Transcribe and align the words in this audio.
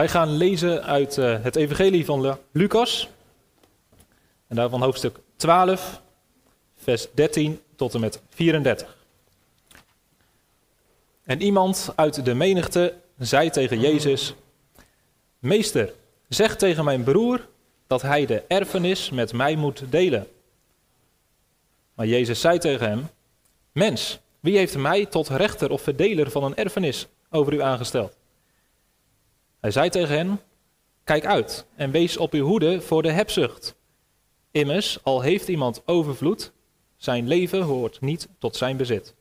Wij 0.00 0.08
gaan 0.08 0.36
lezen 0.36 0.84
uit 0.84 1.16
uh, 1.16 1.42
het 1.42 1.56
Evangelie 1.56 2.04
van 2.04 2.38
Lucas. 2.52 3.08
En 4.46 4.56
daarvan 4.56 4.82
hoofdstuk 4.82 5.18
12, 5.36 6.00
vers 6.76 7.06
13 7.14 7.60
tot 7.76 7.94
en 7.94 8.00
met 8.00 8.22
34. 8.28 8.96
En 11.24 11.42
iemand 11.42 11.92
uit 11.96 12.24
de 12.24 12.34
menigte 12.34 12.94
zei 13.18 13.50
tegen 13.50 13.80
Jezus: 13.80 14.34
Meester, 15.38 15.92
zeg 16.28 16.56
tegen 16.56 16.84
mijn 16.84 17.02
broer 17.02 17.48
dat 17.86 18.02
hij 18.02 18.26
de 18.26 18.42
erfenis 18.48 19.10
met 19.10 19.32
mij 19.32 19.56
moet 19.56 19.82
delen. 19.90 20.26
Maar 21.94 22.06
Jezus 22.06 22.40
zei 22.40 22.58
tegen 22.58 22.88
hem: 22.88 23.08
Mens, 23.72 24.18
wie 24.40 24.56
heeft 24.56 24.76
mij 24.76 25.06
tot 25.06 25.28
rechter 25.28 25.70
of 25.70 25.82
verdeler 25.82 26.30
van 26.30 26.44
een 26.44 26.56
erfenis 26.56 27.06
over 27.30 27.52
u 27.52 27.60
aangesteld? 27.62 28.18
Hij 29.60 29.70
zei 29.70 29.88
tegen 29.88 30.16
hen: 30.16 30.40
Kijk 31.04 31.26
uit 31.26 31.66
en 31.74 31.90
wees 31.90 32.16
op 32.16 32.32
uw 32.32 32.46
hoede 32.46 32.80
voor 32.80 33.02
de 33.02 33.10
hebzucht. 33.10 33.74
Immers, 34.50 34.98
al 35.02 35.20
heeft 35.20 35.48
iemand 35.48 35.82
overvloed, 35.86 36.52
zijn 36.96 37.28
leven 37.28 37.62
hoort 37.62 38.00
niet 38.00 38.28
tot 38.38 38.56
zijn 38.56 38.76
bezit. 38.76 39.14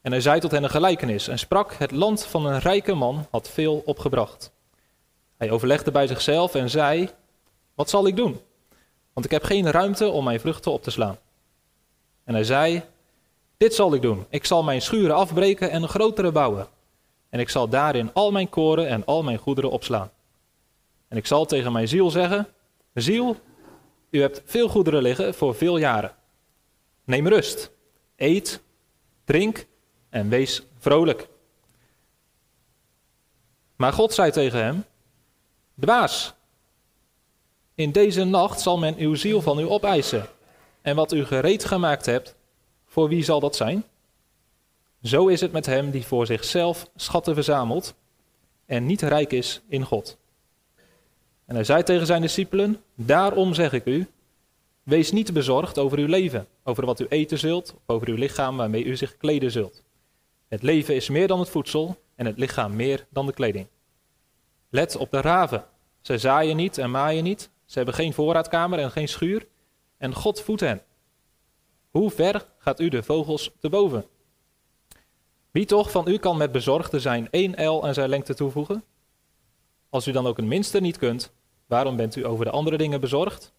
En 0.00 0.10
hij 0.10 0.20
zei 0.20 0.40
tot 0.40 0.50
hen 0.50 0.62
een 0.62 0.70
gelijkenis 0.70 1.28
en 1.28 1.38
sprak: 1.38 1.74
Het 1.74 1.90
land 1.90 2.26
van 2.26 2.46
een 2.46 2.58
rijke 2.58 2.94
man 2.94 3.26
had 3.30 3.48
veel 3.48 3.82
opgebracht. 3.84 4.52
Hij 5.36 5.50
overlegde 5.50 5.90
bij 5.90 6.06
zichzelf 6.06 6.54
en 6.54 6.70
zei: 6.70 7.10
Wat 7.74 7.90
zal 7.90 8.06
ik 8.06 8.16
doen? 8.16 8.40
Want 9.12 9.26
ik 9.26 9.32
heb 9.32 9.44
geen 9.44 9.70
ruimte 9.70 10.08
om 10.08 10.24
mijn 10.24 10.40
vruchten 10.40 10.72
op 10.72 10.82
te 10.82 10.90
slaan. 10.90 11.18
En 12.24 12.34
hij 12.34 12.44
zei: 12.44 12.82
Dit 13.56 13.74
zal 13.74 13.94
ik 13.94 14.02
doen. 14.02 14.26
Ik 14.28 14.44
zal 14.44 14.62
mijn 14.62 14.82
schuren 14.82 15.16
afbreken 15.16 15.70
en 15.70 15.82
een 15.82 15.88
grotere 15.88 16.32
bouwen. 16.32 16.68
En 17.30 17.40
ik 17.40 17.48
zal 17.48 17.68
daarin 17.68 18.12
al 18.12 18.32
mijn 18.32 18.48
koren 18.48 18.88
en 18.88 19.04
al 19.04 19.22
mijn 19.22 19.38
goederen 19.38 19.70
opslaan. 19.70 20.10
En 21.08 21.16
ik 21.16 21.26
zal 21.26 21.46
tegen 21.46 21.72
mijn 21.72 21.88
ziel 21.88 22.10
zeggen: 22.10 22.46
Ziel, 22.94 23.36
u 24.10 24.20
hebt 24.20 24.42
veel 24.44 24.68
goederen 24.68 25.02
liggen 25.02 25.34
voor 25.34 25.54
veel 25.54 25.76
jaren. 25.76 26.14
Neem 27.04 27.28
rust, 27.28 27.70
eet, 28.16 28.60
drink 29.24 29.66
en 30.08 30.28
wees 30.28 30.62
vrolijk. 30.78 31.28
Maar 33.76 33.92
God 33.92 34.14
zei 34.14 34.30
tegen 34.30 34.64
hem: 34.64 34.84
Dwaas, 35.80 36.34
in 37.74 37.92
deze 37.92 38.24
nacht 38.24 38.60
zal 38.60 38.78
men 38.78 38.96
uw 38.96 39.14
ziel 39.14 39.42
van 39.42 39.58
u 39.58 39.68
opeisen. 39.68 40.26
En 40.82 40.96
wat 40.96 41.12
u 41.12 41.24
gereed 41.24 41.64
gemaakt 41.64 42.06
hebt, 42.06 42.34
voor 42.86 43.08
wie 43.08 43.24
zal 43.24 43.40
dat 43.40 43.56
zijn? 43.56 43.84
Zo 45.02 45.26
is 45.26 45.40
het 45.40 45.52
met 45.52 45.66
hem 45.66 45.90
die 45.90 46.06
voor 46.06 46.26
zichzelf 46.26 46.90
schatten 46.96 47.34
verzamelt 47.34 47.94
en 48.66 48.86
niet 48.86 49.02
rijk 49.02 49.32
is 49.32 49.60
in 49.68 49.84
God. 49.84 50.18
En 51.44 51.54
hij 51.54 51.64
zei 51.64 51.82
tegen 51.82 52.06
zijn 52.06 52.22
discipelen: 52.22 52.82
Daarom 52.94 53.54
zeg 53.54 53.72
ik 53.72 53.86
u, 53.86 54.06
wees 54.82 55.12
niet 55.12 55.32
bezorgd 55.32 55.78
over 55.78 55.98
uw 55.98 56.06
leven, 56.06 56.46
over 56.64 56.86
wat 56.86 57.00
u 57.00 57.06
eten 57.08 57.38
zult, 57.38 57.74
of 57.74 57.94
over 57.94 58.08
uw 58.08 58.16
lichaam 58.16 58.56
waarmee 58.56 58.84
u 58.84 58.96
zich 58.96 59.16
kleden 59.16 59.50
zult. 59.50 59.82
Het 60.48 60.62
leven 60.62 60.94
is 60.94 61.08
meer 61.08 61.26
dan 61.26 61.38
het 61.38 61.50
voedsel 61.50 61.96
en 62.14 62.26
het 62.26 62.38
lichaam 62.38 62.76
meer 62.76 63.06
dan 63.10 63.26
de 63.26 63.32
kleding. 63.32 63.66
Let 64.70 64.96
op 64.96 65.10
de 65.10 65.20
raven. 65.20 65.64
Zij 66.00 66.18
zaaien 66.18 66.56
niet 66.56 66.78
en 66.78 66.90
maaien 66.90 67.24
niet. 67.24 67.50
Ze 67.64 67.76
hebben 67.76 67.94
geen 67.94 68.12
voorraadkamer 68.12 68.78
en 68.78 68.90
geen 68.90 69.08
schuur. 69.08 69.46
En 69.98 70.14
God 70.14 70.40
voedt 70.40 70.60
hen. 70.60 70.82
Hoe 71.90 72.10
ver 72.10 72.46
gaat 72.58 72.80
u 72.80 72.88
de 72.88 73.02
vogels 73.02 73.50
te 73.60 73.68
boven? 73.68 74.04
Wie 75.50 75.64
toch 75.64 75.90
van 75.90 76.08
u 76.08 76.18
kan 76.18 76.36
met 76.36 76.52
bezorgde 76.52 77.00
zijn 77.00 77.28
één 77.30 77.54
el 77.54 77.86
aan 77.86 77.94
zijn 77.94 78.08
lengte 78.08 78.34
toevoegen? 78.34 78.84
Als 79.88 80.06
u 80.06 80.12
dan 80.12 80.26
ook 80.26 80.38
een 80.38 80.48
minste 80.48 80.80
niet 80.80 80.98
kunt, 80.98 81.32
waarom 81.66 81.96
bent 81.96 82.16
u 82.16 82.26
over 82.26 82.44
de 82.44 82.50
andere 82.50 82.76
dingen 82.76 83.00
bezorgd? 83.00 83.52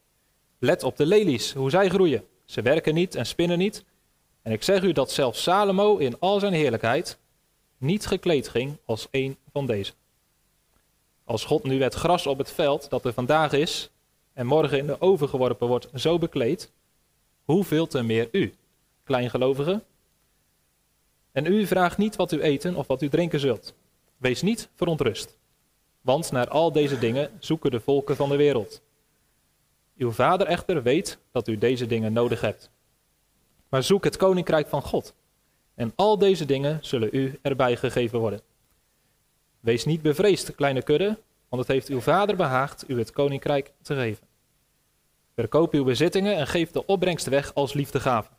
Let 0.59 0.83
op 0.83 0.97
de 0.97 1.05
lelies, 1.05 1.53
hoe 1.53 1.69
zij 1.69 1.89
groeien. 1.89 2.23
Ze 2.45 2.61
werken 2.61 2.93
niet 2.93 3.15
en 3.15 3.25
spinnen 3.25 3.57
niet. 3.57 3.83
En 4.41 4.51
ik 4.51 4.63
zeg 4.63 4.83
u 4.83 4.91
dat 4.91 5.11
zelfs 5.11 5.41
Salomo 5.41 5.97
in 5.97 6.19
al 6.19 6.39
zijn 6.39 6.53
heerlijkheid 6.53 7.17
niet 7.77 8.05
gekleed 8.05 8.47
ging 8.47 8.77
als 8.85 9.07
een 9.11 9.37
van 9.51 9.65
deze. 9.65 9.93
Als 11.23 11.45
God 11.45 11.63
nu 11.63 11.83
het 11.83 11.93
gras 11.93 12.27
op 12.27 12.37
het 12.37 12.51
veld 12.51 12.89
dat 12.89 13.05
er 13.05 13.13
vandaag 13.13 13.51
is 13.51 13.89
en 14.33 14.45
morgen 14.45 14.77
in 14.77 14.87
de 14.87 15.01
oven 15.01 15.29
geworpen 15.29 15.67
wordt 15.67 15.87
zo 15.95 16.17
bekleed, 16.17 16.71
hoeveel 17.43 17.87
te 17.87 18.01
meer 18.01 18.29
u, 18.31 18.53
kleingelovigen? 19.03 19.83
En 21.31 21.45
u 21.45 21.65
vraagt 21.67 21.97
niet 21.97 22.15
wat 22.15 22.31
u 22.31 22.41
eten 22.41 22.75
of 22.75 22.87
wat 22.87 23.01
u 23.01 23.09
drinken 23.09 23.39
zult. 23.39 23.73
Wees 24.17 24.41
niet 24.41 24.69
verontrust, 24.75 25.37
want 26.01 26.31
naar 26.31 26.47
al 26.47 26.71
deze 26.71 26.99
dingen 26.99 27.29
zoeken 27.39 27.71
de 27.71 27.79
volken 27.79 28.15
van 28.15 28.29
de 28.29 28.35
wereld. 28.35 28.81
Uw 29.97 30.11
vader 30.11 30.47
echter 30.47 30.83
weet 30.83 31.17
dat 31.31 31.47
u 31.47 31.57
deze 31.57 31.87
dingen 31.87 32.13
nodig 32.13 32.41
hebt. 32.41 32.69
Maar 33.69 33.83
zoek 33.83 34.03
het 34.03 34.17
koninkrijk 34.17 34.67
van 34.67 34.81
God. 34.81 35.13
En 35.75 35.93
al 35.95 36.17
deze 36.17 36.45
dingen 36.45 36.79
zullen 36.81 37.09
u 37.11 37.39
erbij 37.41 37.75
gegeven 37.75 38.19
worden. 38.19 38.41
Wees 39.59 39.85
niet 39.85 40.01
bevreesd, 40.01 40.55
kleine 40.55 40.81
kudde, 40.81 41.17
want 41.49 41.61
het 41.61 41.71
heeft 41.71 41.87
uw 41.87 41.99
vader 41.99 42.35
behaagd 42.35 42.83
u 42.87 42.97
het 42.97 43.11
koninkrijk 43.11 43.71
te 43.81 43.95
geven. 43.95 44.27
Verkoop 45.35 45.73
uw 45.73 45.83
bezittingen 45.83 46.35
en 46.35 46.47
geef 46.47 46.71
de 46.71 46.85
opbrengst 46.85 47.27
weg 47.27 47.53
als 47.53 47.73
liefdegave. 47.73 48.29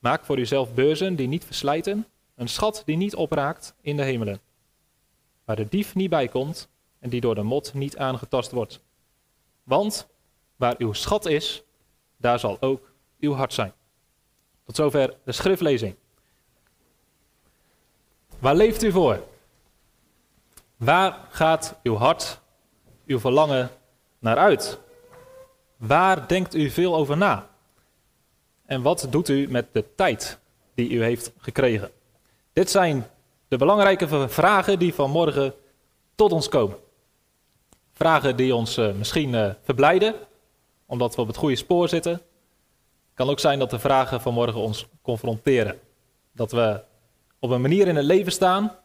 Maak 0.00 0.24
voor 0.24 0.38
uzelf 0.38 0.74
beurzen 0.74 1.16
die 1.16 1.28
niet 1.28 1.44
verslijten, 1.44 2.06
een 2.34 2.48
schat 2.48 2.82
die 2.84 2.96
niet 2.96 3.14
opraakt 3.14 3.74
in 3.80 3.96
de 3.96 4.02
hemelen, 4.02 4.40
waar 5.44 5.56
de 5.56 5.68
dief 5.68 5.94
niet 5.94 6.10
bij 6.10 6.28
komt 6.28 6.68
en 6.98 7.10
die 7.10 7.20
door 7.20 7.34
de 7.34 7.42
mot 7.42 7.74
niet 7.74 7.96
aangetast 7.96 8.50
wordt. 8.50 8.80
Want 9.62 10.08
waar 10.56 10.74
uw 10.78 10.92
schat 10.92 11.26
is, 11.26 11.62
daar 12.16 12.38
zal 12.38 12.56
ook 12.60 12.92
uw 13.18 13.32
hart 13.32 13.52
zijn. 13.52 13.72
Tot 14.64 14.76
zover 14.76 15.16
de 15.24 15.32
schriftlezing. 15.32 15.94
Waar 18.38 18.54
leeft 18.54 18.82
u 18.82 18.92
voor? 18.92 19.26
Waar 20.76 21.26
gaat 21.30 21.78
uw 21.82 21.94
hart, 21.94 22.40
uw 23.06 23.18
verlangen 23.18 23.70
naar 24.18 24.36
uit? 24.36 24.78
Waar 25.76 26.28
denkt 26.28 26.54
u 26.54 26.70
veel 26.70 26.94
over 26.94 27.16
na? 27.16 27.49
En 28.70 28.82
wat 28.82 29.06
doet 29.10 29.28
u 29.28 29.46
met 29.48 29.66
de 29.72 29.84
tijd 29.94 30.38
die 30.74 30.90
u 30.90 31.02
heeft 31.02 31.32
gekregen? 31.38 31.90
Dit 32.52 32.70
zijn 32.70 33.06
de 33.48 33.56
belangrijke 33.56 34.28
vragen 34.28 34.78
die 34.78 34.94
vanmorgen 34.94 35.54
tot 36.14 36.32
ons 36.32 36.48
komen. 36.48 36.76
Vragen 37.92 38.36
die 38.36 38.54
ons 38.54 38.78
uh, 38.78 38.92
misschien 38.92 39.32
uh, 39.32 39.50
verblijden, 39.62 40.14
omdat 40.86 41.14
we 41.14 41.20
op 41.20 41.26
het 41.26 41.36
goede 41.36 41.56
spoor 41.56 41.88
zitten. 41.88 42.12
Het 42.12 42.22
kan 43.14 43.28
ook 43.28 43.38
zijn 43.38 43.58
dat 43.58 43.70
de 43.70 43.78
vragen 43.78 44.20
vanmorgen 44.20 44.60
ons 44.60 44.86
confronteren. 45.02 45.80
Dat 46.32 46.52
we 46.52 46.80
op 47.38 47.50
een 47.50 47.60
manier 47.60 47.88
in 47.88 47.96
het 47.96 48.04
leven 48.04 48.32
staan 48.32 48.76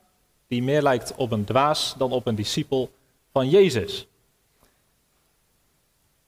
die 0.48 0.64
meer 0.64 0.82
lijkt 0.82 1.14
op 1.16 1.32
een 1.32 1.46
dwaas 1.46 1.96
dan 1.98 2.12
op 2.12 2.28
een 2.28 2.36
discipel 2.36 2.92
van 3.32 3.50
Jezus. 3.50 4.08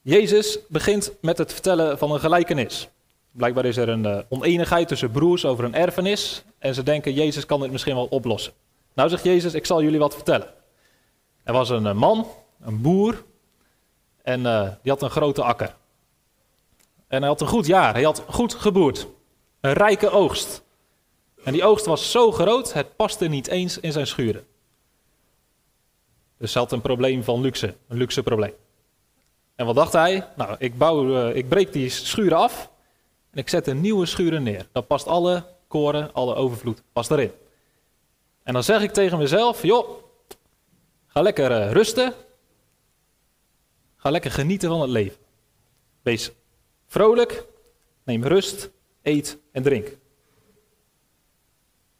Jezus 0.01 0.59
begint 0.67 1.11
met 1.21 1.37
het 1.37 1.53
vertellen 1.53 1.97
van 1.97 2.11
een 2.11 2.19
gelijkenis. 2.19 2.89
Blijkbaar 3.37 3.65
is 3.65 3.77
er 3.77 3.89
een 3.89 4.03
uh, 4.03 4.19
oneenigheid 4.29 4.87
tussen 4.87 5.11
broers 5.11 5.45
over 5.45 5.63
een 5.63 5.75
erfenis. 5.75 6.43
En 6.59 6.73
ze 6.73 6.83
denken, 6.83 7.13
Jezus 7.13 7.45
kan 7.45 7.59
dit 7.59 7.71
misschien 7.71 7.95
wel 7.95 8.05
oplossen. 8.05 8.53
Nou 8.93 9.09
zegt 9.09 9.23
Jezus, 9.23 9.53
ik 9.53 9.65
zal 9.65 9.81
jullie 9.81 9.99
wat 9.99 10.13
vertellen. 10.13 10.47
Er 11.43 11.53
was 11.53 11.69
een 11.69 11.83
uh, 11.83 11.93
man, 11.93 12.27
een 12.61 12.81
boer. 12.81 13.23
En 14.21 14.41
uh, 14.41 14.69
die 14.81 14.91
had 14.91 15.01
een 15.01 15.09
grote 15.09 15.43
akker. 15.43 15.75
En 17.07 17.19
hij 17.19 17.27
had 17.27 17.41
een 17.41 17.47
goed 17.47 17.65
jaar. 17.65 17.93
Hij 17.93 18.03
had 18.03 18.23
goed 18.27 18.53
geboerd. 18.53 19.07
Een 19.59 19.73
rijke 19.73 20.09
oogst. 20.09 20.63
En 21.43 21.53
die 21.53 21.63
oogst 21.63 21.85
was 21.85 22.11
zo 22.11 22.31
groot, 22.31 22.73
het 22.73 22.95
paste 22.95 23.27
niet 23.27 23.47
eens 23.47 23.79
in 23.79 23.91
zijn 23.91 24.07
schuren. 24.07 24.45
Dus 26.37 26.53
hij 26.53 26.61
had 26.61 26.71
een 26.71 26.81
probleem 26.81 27.23
van 27.23 27.41
luxe, 27.41 27.75
een 27.87 27.97
luxe 27.97 28.23
probleem. 28.23 28.53
En 29.55 29.65
wat 29.65 29.75
dacht 29.75 29.93
hij? 29.93 30.27
Nou, 30.35 30.55
ik, 30.59 30.77
bouw, 30.77 31.29
ik 31.29 31.49
breek 31.49 31.73
die 31.73 31.89
schuren 31.89 32.37
af 32.37 32.75
en 33.37 33.43
ik 33.43 33.49
zet 33.49 33.67
een 33.67 33.81
nieuwe 33.81 34.05
schuren 34.05 34.43
neer. 34.43 34.67
Dan 34.71 34.87
past 34.87 35.07
alle 35.07 35.45
koren, 35.67 36.13
alle 36.13 36.35
overvloed, 36.35 36.83
past 36.93 37.11
erin. 37.11 37.31
En 38.43 38.53
dan 38.53 38.63
zeg 38.63 38.81
ik 38.81 38.91
tegen 38.91 39.17
mezelf, 39.17 39.61
joh, 39.61 40.03
ga 41.07 41.21
lekker 41.21 41.51
uh, 41.51 41.71
rusten. 41.71 42.13
Ga 43.95 44.09
lekker 44.09 44.31
genieten 44.31 44.69
van 44.69 44.81
het 44.81 44.89
leven. 44.89 45.17
Wees 46.01 46.31
vrolijk, 46.87 47.45
neem 48.03 48.23
rust, 48.23 48.69
eet 49.01 49.37
en 49.51 49.63
drink. 49.63 49.97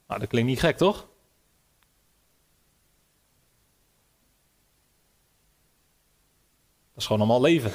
Nou, 0.08 0.20
dat 0.20 0.30
klinkt 0.30 0.50
niet 0.50 0.60
gek, 0.60 0.78
toch? 0.78 0.98
Dat 6.94 6.96
is 6.96 7.06
gewoon 7.06 7.22
allemaal 7.22 7.42
leven. 7.42 7.72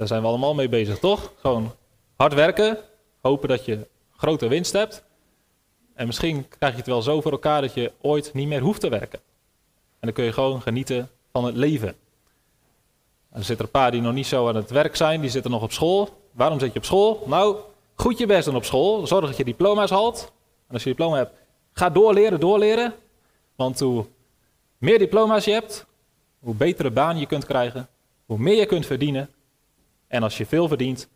Daar 0.00 0.08
zijn 0.08 0.22
we 0.22 0.28
allemaal 0.28 0.54
mee 0.54 0.68
bezig, 0.68 0.98
toch? 0.98 1.32
Gewoon 1.36 1.72
hard 2.16 2.34
werken, 2.34 2.78
hopen 3.20 3.48
dat 3.48 3.64
je 3.64 3.86
grote 4.16 4.48
winst 4.48 4.72
hebt. 4.72 5.04
En 5.94 6.06
misschien 6.06 6.48
krijg 6.48 6.72
je 6.72 6.78
het 6.78 6.86
wel 6.86 7.02
zo 7.02 7.20
voor 7.20 7.32
elkaar 7.32 7.60
dat 7.60 7.74
je 7.74 7.92
ooit 8.00 8.34
niet 8.34 8.48
meer 8.48 8.60
hoeft 8.60 8.80
te 8.80 8.88
werken. 8.88 9.18
En 9.90 9.98
dan 10.00 10.12
kun 10.12 10.24
je 10.24 10.32
gewoon 10.32 10.62
genieten 10.62 11.10
van 11.32 11.44
het 11.44 11.56
leven. 11.56 11.88
En 11.88 13.38
er 13.38 13.44
zitten 13.44 13.64
een 13.64 13.70
paar 13.70 13.90
die 13.90 14.00
nog 14.00 14.12
niet 14.12 14.26
zo 14.26 14.48
aan 14.48 14.56
het 14.56 14.70
werk 14.70 14.96
zijn, 14.96 15.20
die 15.20 15.30
zitten 15.30 15.50
nog 15.50 15.62
op 15.62 15.72
school. 15.72 16.08
Waarom 16.32 16.58
zit 16.58 16.72
je 16.72 16.78
op 16.78 16.84
school? 16.84 17.22
Nou, 17.26 17.56
goed 17.94 18.18
je 18.18 18.26
best 18.26 18.44
doen 18.44 18.56
op 18.56 18.64
school. 18.64 19.06
Zorg 19.06 19.26
dat 19.26 19.36
je 19.36 19.44
diploma's 19.44 19.90
haalt. 19.90 20.32
En 20.66 20.74
als 20.74 20.82
je 20.82 20.88
diploma 20.88 21.16
hebt, 21.16 21.32
ga 21.72 21.90
doorleren, 21.90 22.40
doorleren. 22.40 22.94
Want 23.56 23.80
hoe 23.80 24.06
meer 24.78 24.98
diploma's 24.98 25.44
je 25.44 25.52
hebt, 25.52 25.86
hoe 26.38 26.54
betere 26.54 26.90
baan 26.90 27.18
je 27.18 27.26
kunt 27.26 27.44
krijgen, 27.44 27.88
hoe 28.26 28.38
meer 28.38 28.56
je 28.56 28.66
kunt 28.66 28.86
verdienen. 28.86 29.30
En 30.10 30.22
als 30.22 30.38
je 30.38 30.46
veel 30.46 30.68
verdient, 30.68 31.08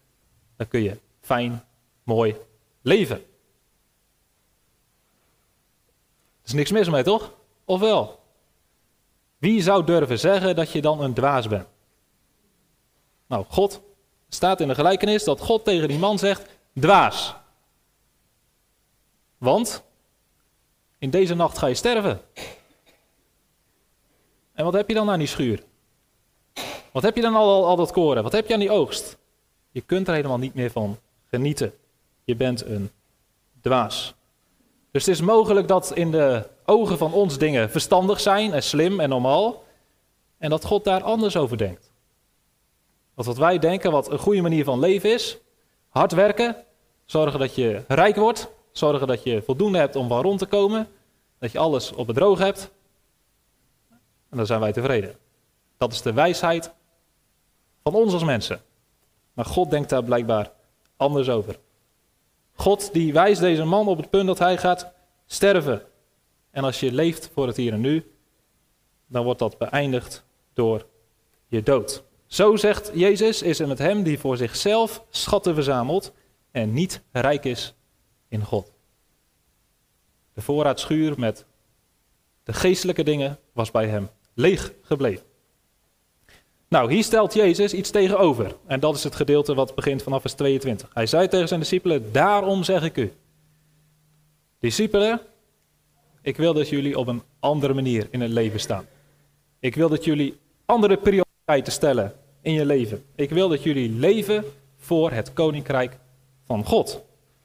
dan 0.57 0.69
kun 0.69 0.83
je 0.83 0.99
fijn, 1.21 1.65
mooi 2.03 2.37
leven. 2.83 3.17
Er 3.17 3.25
is 6.45 6.53
niks 6.53 6.71
mis 6.71 6.89
mee, 6.89 7.03
toch? 7.03 7.33
Of 7.65 7.81
wel? 7.81 8.21
Wie 9.39 9.63
zou 9.63 9.85
durven 9.85 10.19
zeggen 10.19 10.57
dat 10.57 10.71
je 10.71 10.81
dan 10.81 11.01
een 11.01 11.15
dwaas 11.15 11.49
bent? 11.49 11.67
Nou, 13.27 13.45
God 13.49 13.81
staat 14.29 14.61
in 14.61 14.69
de 14.69 14.75
gelijkenis 14.75 15.25
dat 15.25 15.41
God 15.41 15.65
tegen 15.65 15.89
die 15.89 15.99
man 15.99 16.19
zegt: 16.19 16.51
dwaas. 16.75 17.35
Want 19.39 19.83
in 20.99 21.11
deze 21.11 21.35
nacht 21.35 21.59
ga 21.59 21.67
je 21.67 21.75
sterven. 21.75 22.21
En 24.53 24.65
wat 24.65 24.73
heb 24.73 24.89
je 24.89 24.95
dan 24.95 25.11
aan 25.11 25.19
die 25.19 25.29
schuur? 25.29 25.63
Wat 26.95 27.03
heb 27.03 27.17
je 27.17 27.23
dan 27.23 27.35
al, 27.35 27.67
al 27.67 27.77
dat 27.77 27.93
koren? 27.93 28.23
Wat 28.23 28.33
heb 28.33 28.47
je 28.47 28.55
aan 28.55 28.61
die 28.61 28.71
oogst? 28.71 29.19
Je 29.71 29.81
kunt 29.81 30.09
er 30.09 30.15
helemaal 30.15 30.39
niet 30.39 30.55
meer 30.55 30.71
van 30.71 30.99
genieten. 31.27 31.73
Je 32.25 32.37
bent 32.37 32.65
een 32.65 32.91
dwaas. 33.61 34.15
Dus 34.91 35.07
het 35.07 35.15
is 35.15 35.21
mogelijk 35.21 35.69
dat 35.69 35.93
in 35.95 36.11
de 36.11 36.49
ogen 36.65 36.99
van 36.99 37.13
ons 37.13 37.39
dingen 37.39 37.71
verstandig 37.71 38.21
zijn 38.21 38.53
en 38.53 38.63
slim 38.63 39.01
en 39.01 39.09
normaal. 39.09 39.65
En 40.39 40.51
dat 40.51 40.65
God 40.65 40.85
daar 40.85 41.03
anders 41.03 41.37
over 41.37 41.57
denkt. 41.57 41.91
Dat 43.15 43.27
wat 43.27 43.37
wij 43.37 43.59
denken 43.59 43.91
wat 43.91 44.11
een 44.11 44.19
goede 44.19 44.43
manier 44.43 44.65
van 44.65 44.79
leven 44.79 45.13
is, 45.13 45.39
hard 45.89 46.13
werken, 46.13 46.57
zorgen 47.05 47.39
dat 47.39 47.55
je 47.55 47.85
rijk 47.89 48.17
wordt, 48.17 48.51
zorgen 48.73 49.07
dat 49.07 49.23
je 49.23 49.43
voldoende 49.43 49.79
hebt 49.79 49.97
om 49.97 50.09
van 50.09 50.23
rond 50.23 50.39
te 50.39 50.47
komen, 50.47 50.89
dat 51.39 51.53
je 51.53 51.59
alles 51.59 51.93
op 51.93 52.07
het 52.07 52.17
droog 52.17 52.39
hebt. 52.39 52.71
En 54.31 54.37
dan 54.37 54.47
zijn 54.47 54.61
wij 54.61 54.73
tevreden. 54.73 55.17
Dat 55.77 55.93
is 55.93 56.03
de 56.03 56.13
wijsheid 56.13 56.73
van 57.85 57.95
ons 57.95 58.13
als 58.13 58.25
mensen. 58.25 58.63
Maar 59.33 59.45
God 59.45 59.71
denkt 59.71 59.89
daar 59.89 60.05
blijkbaar 60.05 60.53
anders 60.97 61.29
over. 61.29 61.59
God 62.53 62.93
die 62.93 63.13
wijst 63.13 63.41
deze 63.41 63.65
man 63.65 63.89
op 63.89 63.97
het 63.97 64.11
punt 64.11 64.27
dat 64.27 64.39
hij 64.39 64.59
gaat 64.59 64.93
sterven. 65.27 65.83
En 66.51 66.65
als 66.65 66.81
je 66.81 66.93
leeft 66.93 67.31
voor 67.33 67.47
het 67.47 67.57
hier 67.57 67.73
en 67.73 67.81
nu, 67.81 68.13
dan 69.07 69.25
wordt 69.25 69.39
dat 69.39 69.59
beëindigd 69.59 70.25
door 70.53 70.87
je 71.47 71.63
dood. 71.63 72.03
Zo 72.27 72.57
zegt 72.57 72.91
Jezus, 72.95 73.43
is 73.43 73.59
het 73.59 73.69
met 73.69 73.79
hem 73.79 74.03
die 74.03 74.19
voor 74.19 74.37
zichzelf 74.37 75.05
schatten 75.11 75.55
verzamelt 75.55 76.13
en 76.51 76.73
niet 76.73 77.03
rijk 77.13 77.45
is 77.45 77.75
in 78.29 78.45
God. 78.45 78.73
De 80.35 80.43
voorraadschuur 80.43 81.19
met 81.19 81.47
de 82.43 82.53
geestelijke 82.53 83.03
dingen 83.03 83.39
was 83.53 83.71
bij 83.71 83.89
hem 83.89 84.09
leeg 84.35 84.73
gebleven. 84.83 85.34
Nou, 86.75 86.93
hier 86.93 87.05
stelt 87.05 87.35
Jezus 87.35 87.75
iets 87.75 87.91
tegenover. 87.91 88.57
En 88.67 88.81
dat 88.81 88.95
is 88.95 89.05
het 89.05 89.15
gedeelte 89.15 89.55
wat 89.55 89.75
begint 89.75 90.03
vanaf 90.03 90.21
vers 90.21 90.33
22. 90.33 90.91
Hij 90.95 91.07
zei 91.07 91.29
tegen 91.29 91.49
zijn 91.49 91.61
discipelen, 91.61 92.13
daarom 92.13 92.63
zeg 92.65 92.83
ik 92.83 92.97
u. 92.97 93.13
Discipelen, 94.59 95.21
ik 96.23 96.37
wil 96.37 96.55
dat 96.55 96.69
jullie 96.69 96.99
op 96.99 97.07
een 97.07 97.23
andere 97.41 97.75
manier 97.75 98.07
in 98.11 98.21
het 98.21 98.31
leven 98.31 98.61
staan. 98.61 98.87
Ik 99.59 99.75
wil 99.75 99.89
dat 99.89 100.05
jullie 100.05 100.39
andere 100.65 100.97
prioriteiten 100.97 101.73
stellen 101.73 102.13
in 102.41 102.53
je 102.53 102.67
leven. 102.67 103.05
Ik 103.15 103.31
wil 103.31 103.49
dat 103.49 103.63
jullie 103.63 103.91
leven 103.91 104.45
voor 104.77 105.11
het 105.11 105.33
koninkrijk 105.33 105.99
van 106.47 106.65
God. 106.65 107.03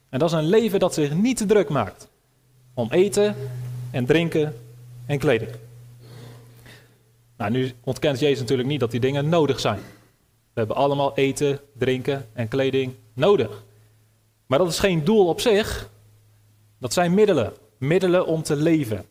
En 0.10 0.20
dat 0.20 0.30
is 0.30 0.38
een 0.38 0.50
leven 0.50 0.80
dat 0.80 0.94
zich 0.94 1.14
niet 1.14 1.38
te 1.38 1.46
druk 1.46 1.70
maakt 1.70 2.08
om 2.74 2.92
eten 2.92 3.36
en 3.92 4.06
drinken 4.06 4.56
en 5.06 5.20
kleding. 5.20 5.52
Nou, 7.40 7.52
nu 7.52 7.72
ontkent 7.84 8.20
Jezus 8.20 8.40
natuurlijk 8.40 8.68
niet 8.68 8.80
dat 8.80 8.92
die 8.92 9.00
dingen 9.00 9.30
nodig 9.30 9.60
zijn. 9.60 9.80
We 10.54 10.60
hebben 10.60 10.76
allemaal 10.76 11.16
eten, 11.16 11.60
drinken 11.78 12.30
en 12.34 12.48
kleding 12.48 12.94
nodig. 13.14 13.64
Maar 14.46 14.60
dat 14.60 14.68
is 14.68 14.80
geen 14.80 15.04
doel 15.04 15.28
op 15.28 15.40
zich. 15.40 15.90
Dat 16.80 16.94
zijn 16.94 17.14
middelen. 17.14 17.54
Middelen 17.78 18.26
om 18.26 18.44
te 18.44 18.56
leven. 18.56 19.06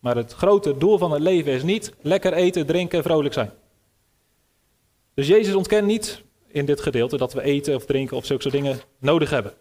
Maar 0.00 0.16
het 0.16 0.32
grote 0.32 0.78
doel 0.78 0.98
van 0.98 1.12
het 1.12 1.22
leven 1.22 1.52
is 1.52 1.62
niet 1.62 1.94
lekker 2.00 2.32
eten, 2.32 2.66
drinken, 2.66 3.02
vrolijk 3.02 3.34
zijn. 3.34 3.50
Dus 5.14 5.26
Jezus 5.26 5.54
ontkent 5.54 5.86
niet 5.86 6.22
in 6.46 6.64
dit 6.64 6.80
gedeelte 6.80 7.16
dat 7.16 7.32
we 7.32 7.42
eten 7.42 7.74
of 7.74 7.84
drinken 7.84 8.16
of 8.16 8.26
zulke 8.26 8.42
soort 8.42 8.54
dingen 8.54 8.80
nodig 8.98 9.30
hebben. 9.30 9.52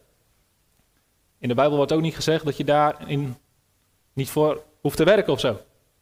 In 1.37 1.47
de 1.47 1.55
Bijbel 1.55 1.77
wordt 1.77 1.91
ook 1.91 2.01
niet 2.01 2.15
gezegd 2.15 2.45
dat 2.45 2.57
je 2.57 2.63
daarin 2.63 3.35
niet 4.13 4.29
voor 4.29 4.63
hoeft 4.81 4.97
te 4.97 5.03
werken 5.03 5.33
of 5.33 5.39
zo. 5.39 5.59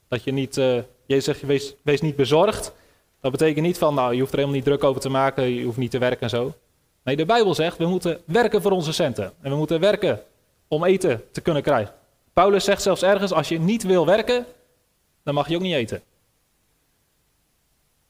Dat 0.07 0.23
je 0.23 0.31
niet, 0.31 0.57
uh, 0.57 0.79
Jezus 1.07 1.25
zegt, 1.25 1.41
wees, 1.41 1.75
wees 1.81 2.01
niet 2.01 2.15
bezorgd. 2.15 2.73
Dat 3.21 3.31
betekent 3.31 3.65
niet 3.65 3.77
van, 3.77 3.93
nou, 3.93 4.13
je 4.13 4.19
hoeft 4.19 4.31
er 4.31 4.37
helemaal 4.37 4.59
niet 4.59 4.67
druk 4.67 4.83
over 4.83 5.01
te 5.01 5.09
maken, 5.09 5.43
je 5.43 5.63
hoeft 5.63 5.77
niet 5.77 5.91
te 5.91 5.97
werken 5.97 6.21
en 6.21 6.29
zo. 6.29 6.53
Nee, 7.03 7.15
de 7.15 7.25
Bijbel 7.25 7.53
zegt, 7.53 7.77
we 7.77 7.85
moeten 7.85 8.21
werken 8.25 8.61
voor 8.61 8.71
onze 8.71 8.93
centen. 8.93 9.33
En 9.41 9.51
we 9.51 9.57
moeten 9.57 9.79
werken 9.79 10.21
om 10.67 10.83
eten 10.83 11.23
te 11.31 11.41
kunnen 11.41 11.63
krijgen. 11.63 11.93
Paulus 12.33 12.63
zegt 12.63 12.81
zelfs 12.81 13.01
ergens, 13.01 13.31
als 13.31 13.49
je 13.49 13.59
niet 13.59 13.83
wil 13.83 14.05
werken, 14.05 14.45
dan 15.23 15.33
mag 15.33 15.47
je 15.47 15.55
ook 15.55 15.61
niet 15.61 15.73
eten. 15.73 16.01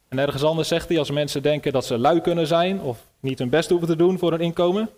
En 0.07 0.19
ergens 0.19 0.43
anders 0.43 0.67
zegt 0.67 0.89
hij, 0.89 0.99
als 0.99 1.11
mensen 1.11 1.41
denken 1.41 1.71
dat 1.71 1.85
ze 1.85 1.97
lui 1.97 2.21
kunnen 2.21 2.47
zijn 2.47 2.81
of 2.81 2.99
niet 3.19 3.39
hun 3.39 3.49
best 3.49 3.69
hoeven 3.69 3.87
te 3.87 3.95
doen 3.95 4.17
voor 4.17 4.31
hun 4.31 4.41
inkomen, 4.41 4.89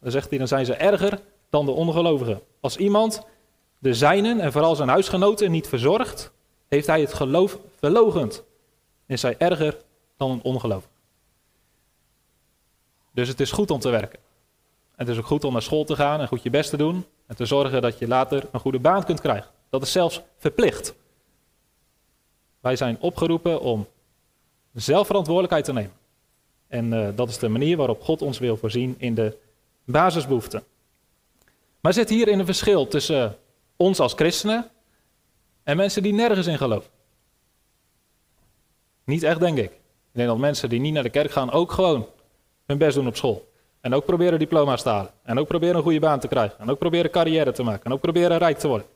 dan 0.00 0.10
zegt 0.10 0.28
hij, 0.28 0.38
dan 0.38 0.48
zijn 0.48 0.66
ze 0.66 0.74
erger 0.74 1.20
dan 1.50 1.64
de 1.64 1.70
ongelovigen. 1.70 2.40
Als 2.60 2.76
iemand 2.76 3.22
de 3.78 3.94
zijnen 3.94 4.40
en 4.40 4.52
vooral 4.52 4.76
zijn 4.76 4.88
huisgenoten 4.88 5.50
niet 5.50 5.68
verzorgt, 5.68 6.32
heeft 6.68 6.86
hij 6.86 7.00
het 7.00 7.14
geloof 7.14 7.58
verlogend. 7.76 8.44
Is 9.06 9.22
hij 9.22 9.38
erger 9.38 9.76
dan 10.16 10.30
een 10.30 10.42
ongelovige. 10.42 10.92
Dus 13.12 13.28
het 13.28 13.40
is 13.40 13.50
goed 13.50 13.70
om 13.70 13.80
te 13.80 13.90
werken. 13.90 14.18
En 14.96 15.06
het 15.06 15.08
is 15.08 15.18
ook 15.18 15.26
goed 15.26 15.44
om 15.44 15.52
naar 15.52 15.62
school 15.62 15.84
te 15.84 15.96
gaan 15.96 16.20
en 16.20 16.28
goed 16.28 16.42
je 16.42 16.50
best 16.50 16.70
te 16.70 16.76
doen. 16.76 17.04
En 17.26 17.36
te 17.36 17.46
zorgen 17.46 17.82
dat 17.82 17.98
je 17.98 18.08
later 18.08 18.48
een 18.52 18.60
goede 18.60 18.78
baan 18.78 19.04
kunt 19.04 19.20
krijgen. 19.20 19.50
Dat 19.70 19.82
is 19.82 19.92
zelfs 19.92 20.20
verplicht. 20.36 20.94
Wij 22.60 22.76
zijn 22.76 23.00
opgeroepen 23.00 23.60
om 23.60 23.86
zelf 24.74 25.06
verantwoordelijkheid 25.06 25.64
te 25.64 25.72
nemen. 25.72 25.92
En 26.66 26.92
uh, 26.92 27.08
dat 27.14 27.28
is 27.28 27.38
de 27.38 27.48
manier 27.48 27.76
waarop 27.76 28.02
God 28.02 28.22
ons 28.22 28.38
wil 28.38 28.56
voorzien 28.56 28.94
in 28.98 29.14
de 29.14 29.36
basisbehoeften. 29.84 30.62
Maar 31.80 31.92
zit 31.92 32.08
hierin 32.08 32.38
een 32.38 32.44
verschil 32.44 32.86
tussen 32.86 33.36
ons 33.76 34.00
als 34.00 34.12
christenen 34.12 34.70
en 35.68 35.76
mensen 35.76 36.02
die 36.02 36.12
nergens 36.12 36.46
in 36.46 36.58
geloven? 36.58 36.90
Niet 39.04 39.22
echt, 39.22 39.40
denk 39.40 39.58
ik. 39.58 39.70
Ik 39.72 40.12
denk 40.12 40.28
dat 40.28 40.38
mensen 40.38 40.68
die 40.68 40.80
niet 40.80 40.92
naar 40.92 41.02
de 41.02 41.10
kerk 41.10 41.30
gaan 41.30 41.50
ook 41.50 41.72
gewoon 41.72 42.06
hun 42.66 42.78
best 42.78 42.94
doen 42.94 43.06
op 43.06 43.16
school. 43.16 43.48
En 43.80 43.94
ook 43.94 44.04
proberen 44.04 44.38
diploma's 44.38 44.82
te 44.82 44.88
halen. 44.88 45.10
En 45.22 45.38
ook 45.38 45.48
proberen 45.48 45.76
een 45.76 45.82
goede 45.82 46.00
baan 46.00 46.20
te 46.20 46.28
krijgen. 46.28 46.58
En 46.58 46.70
ook 46.70 46.78
proberen 46.78 47.10
carrière 47.10 47.52
te 47.52 47.62
maken. 47.62 47.84
En 47.84 47.92
ook 47.92 48.00
proberen 48.00 48.38
rijk 48.38 48.58
te 48.58 48.68
worden. 48.68 48.86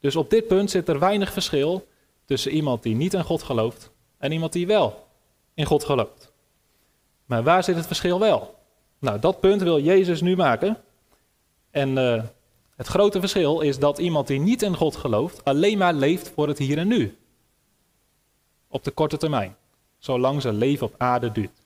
Dus 0.00 0.16
op 0.16 0.30
dit 0.30 0.46
punt 0.46 0.70
zit 0.70 0.88
er 0.88 0.98
weinig 0.98 1.32
verschil 1.32 1.86
tussen 2.24 2.52
iemand 2.52 2.82
die 2.82 2.94
niet 2.94 3.14
in 3.14 3.24
God 3.24 3.42
gelooft 3.42 3.90
en 4.18 4.32
iemand 4.32 4.52
die 4.52 4.66
wel 4.66 5.06
in 5.54 5.64
God 5.64 5.84
gelooft. 5.84 6.32
Maar 7.24 7.42
waar 7.42 7.64
zit 7.64 7.76
het 7.76 7.86
verschil 7.86 8.20
wel? 8.20 8.54
Nou, 8.98 9.18
dat 9.18 9.40
punt 9.40 9.62
wil 9.62 9.80
Jezus 9.80 10.20
nu 10.20 10.36
maken. 10.36 10.76
En 11.70 11.96
uh, 11.96 12.22
het 12.78 12.86
grote 12.86 13.20
verschil 13.20 13.60
is 13.60 13.78
dat 13.78 13.98
iemand 13.98 14.26
die 14.26 14.40
niet 14.40 14.62
in 14.62 14.76
God 14.76 14.96
gelooft 14.96 15.44
alleen 15.44 15.78
maar 15.78 15.94
leeft 15.94 16.30
voor 16.34 16.48
het 16.48 16.58
hier 16.58 16.78
en 16.78 16.88
nu. 16.88 17.16
Op 18.68 18.84
de 18.84 18.90
korte 18.90 19.16
termijn, 19.16 19.56
zolang 19.98 20.42
zijn 20.42 20.54
leven 20.54 20.86
op 20.86 20.94
aarde 20.98 21.32
duurt. 21.32 21.62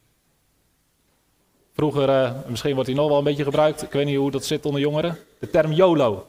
Vroeger, 1.73 2.09
uh, 2.09 2.33
misschien 2.47 2.75
wordt 2.75 2.89
hij 2.89 2.99
nog 2.99 3.09
wel 3.09 3.19
een 3.19 3.25
beetje 3.25 3.45
gebruikt, 3.45 3.83
ik 3.83 3.93
weet 3.93 4.07
niet 4.07 4.17
hoe 4.17 4.31
dat 4.31 4.45
zit 4.45 4.67
onder 4.67 4.81
jongeren, 4.81 5.19
de 5.39 5.51
term 5.51 5.73
YOLO. 5.73 6.27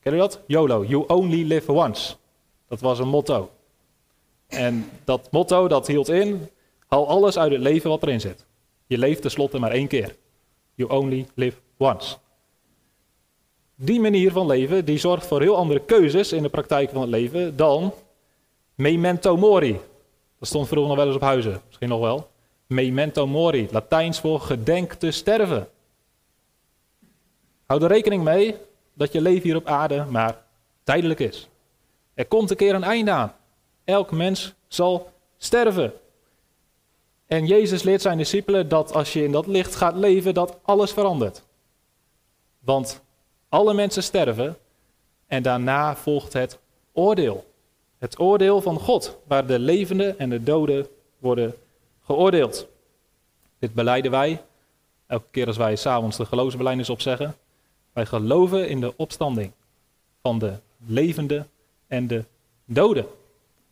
Ken 0.00 0.12
je 0.12 0.18
dat? 0.18 0.40
YOLO, 0.46 0.84
you 0.84 1.04
only 1.06 1.46
live 1.46 1.72
once. 1.72 2.14
Dat 2.66 2.80
was 2.80 2.98
een 2.98 3.08
motto. 3.08 3.50
En 4.46 4.90
dat 5.04 5.30
motto 5.30 5.68
dat 5.68 5.86
hield 5.86 6.08
in, 6.08 6.48
haal 6.86 7.08
alles 7.08 7.38
uit 7.38 7.52
het 7.52 7.60
leven 7.60 7.90
wat 7.90 8.02
erin 8.02 8.20
zit. 8.20 8.46
Je 8.86 8.98
leeft 8.98 9.22
tenslotte 9.22 9.58
maar 9.58 9.70
één 9.70 9.88
keer. 9.88 10.16
You 10.74 10.90
only 10.90 11.26
live 11.34 11.56
once. 11.78 12.16
Die 13.74 14.00
manier 14.00 14.32
van 14.32 14.46
leven 14.46 14.84
die 14.84 14.98
zorgt 14.98 15.26
voor 15.26 15.40
heel 15.40 15.56
andere 15.56 15.80
keuzes 15.80 16.32
in 16.32 16.42
de 16.42 16.48
praktijk 16.48 16.90
van 16.90 17.00
het 17.00 17.10
leven 17.10 17.56
dan 17.56 17.92
memento 18.74 19.36
mori. 19.36 19.80
Dat 20.38 20.48
stond 20.48 20.68
vroeger 20.68 20.88
nog 20.88 20.98
wel 20.98 21.06
eens 21.06 21.16
op 21.16 21.22
huizen, 21.22 21.60
misschien 21.66 21.88
nog 21.88 22.00
wel. 22.00 22.30
Memento 22.66 23.26
mori, 23.26 23.68
Latijns 23.70 24.20
voor 24.20 24.40
gedenk 24.40 24.92
te 24.92 25.10
sterven. 25.10 25.68
Hou 27.66 27.82
er 27.82 27.88
rekening 27.88 28.22
mee 28.22 28.56
dat 28.94 29.12
je 29.12 29.20
leven 29.20 29.42
hier 29.42 29.56
op 29.56 29.66
aarde 29.66 30.04
maar 30.04 30.44
tijdelijk 30.84 31.20
is. 31.20 31.48
Er 32.14 32.26
komt 32.26 32.50
een 32.50 32.56
keer 32.56 32.74
een 32.74 32.84
einde 32.84 33.10
aan. 33.10 33.34
Elk 33.84 34.10
mens 34.10 34.54
zal 34.68 35.10
sterven. 35.36 35.92
En 37.26 37.46
Jezus 37.46 37.82
leert 37.82 38.02
zijn 38.02 38.18
discipelen 38.18 38.68
dat 38.68 38.94
als 38.94 39.12
je 39.12 39.24
in 39.24 39.32
dat 39.32 39.46
licht 39.46 39.74
gaat 39.74 39.96
leven, 39.96 40.34
dat 40.34 40.58
alles 40.62 40.92
verandert. 40.92 41.42
Want 42.68 43.00
alle 43.48 43.74
mensen 43.74 44.02
sterven 44.02 44.56
en 45.26 45.42
daarna 45.42 45.96
volgt 45.96 46.32
het 46.32 46.58
oordeel. 46.92 47.46
Het 47.98 48.18
oordeel 48.18 48.60
van 48.60 48.78
God, 48.78 49.16
waar 49.26 49.46
de 49.46 49.58
levenden 49.58 50.18
en 50.18 50.30
de 50.30 50.42
doden 50.42 50.86
worden 51.18 51.54
geoordeeld. 52.04 52.66
Dit 53.58 53.74
beleiden 53.74 54.10
wij, 54.10 54.42
elke 55.06 55.24
keer 55.30 55.46
als 55.46 55.56
wij 55.56 55.76
s'avonds 55.76 56.16
de 56.16 56.24
geloofsbelijdenis 56.24 56.90
opzeggen. 56.90 57.36
Wij 57.92 58.06
geloven 58.06 58.68
in 58.68 58.80
de 58.80 58.92
opstanding 58.96 59.52
van 60.22 60.38
de 60.38 60.52
levenden 60.86 61.50
en 61.86 62.06
de 62.06 62.24
doden. 62.64 63.06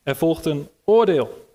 Er 0.02 0.16
volgt 0.16 0.44
een 0.44 0.68
oordeel. 0.84 1.46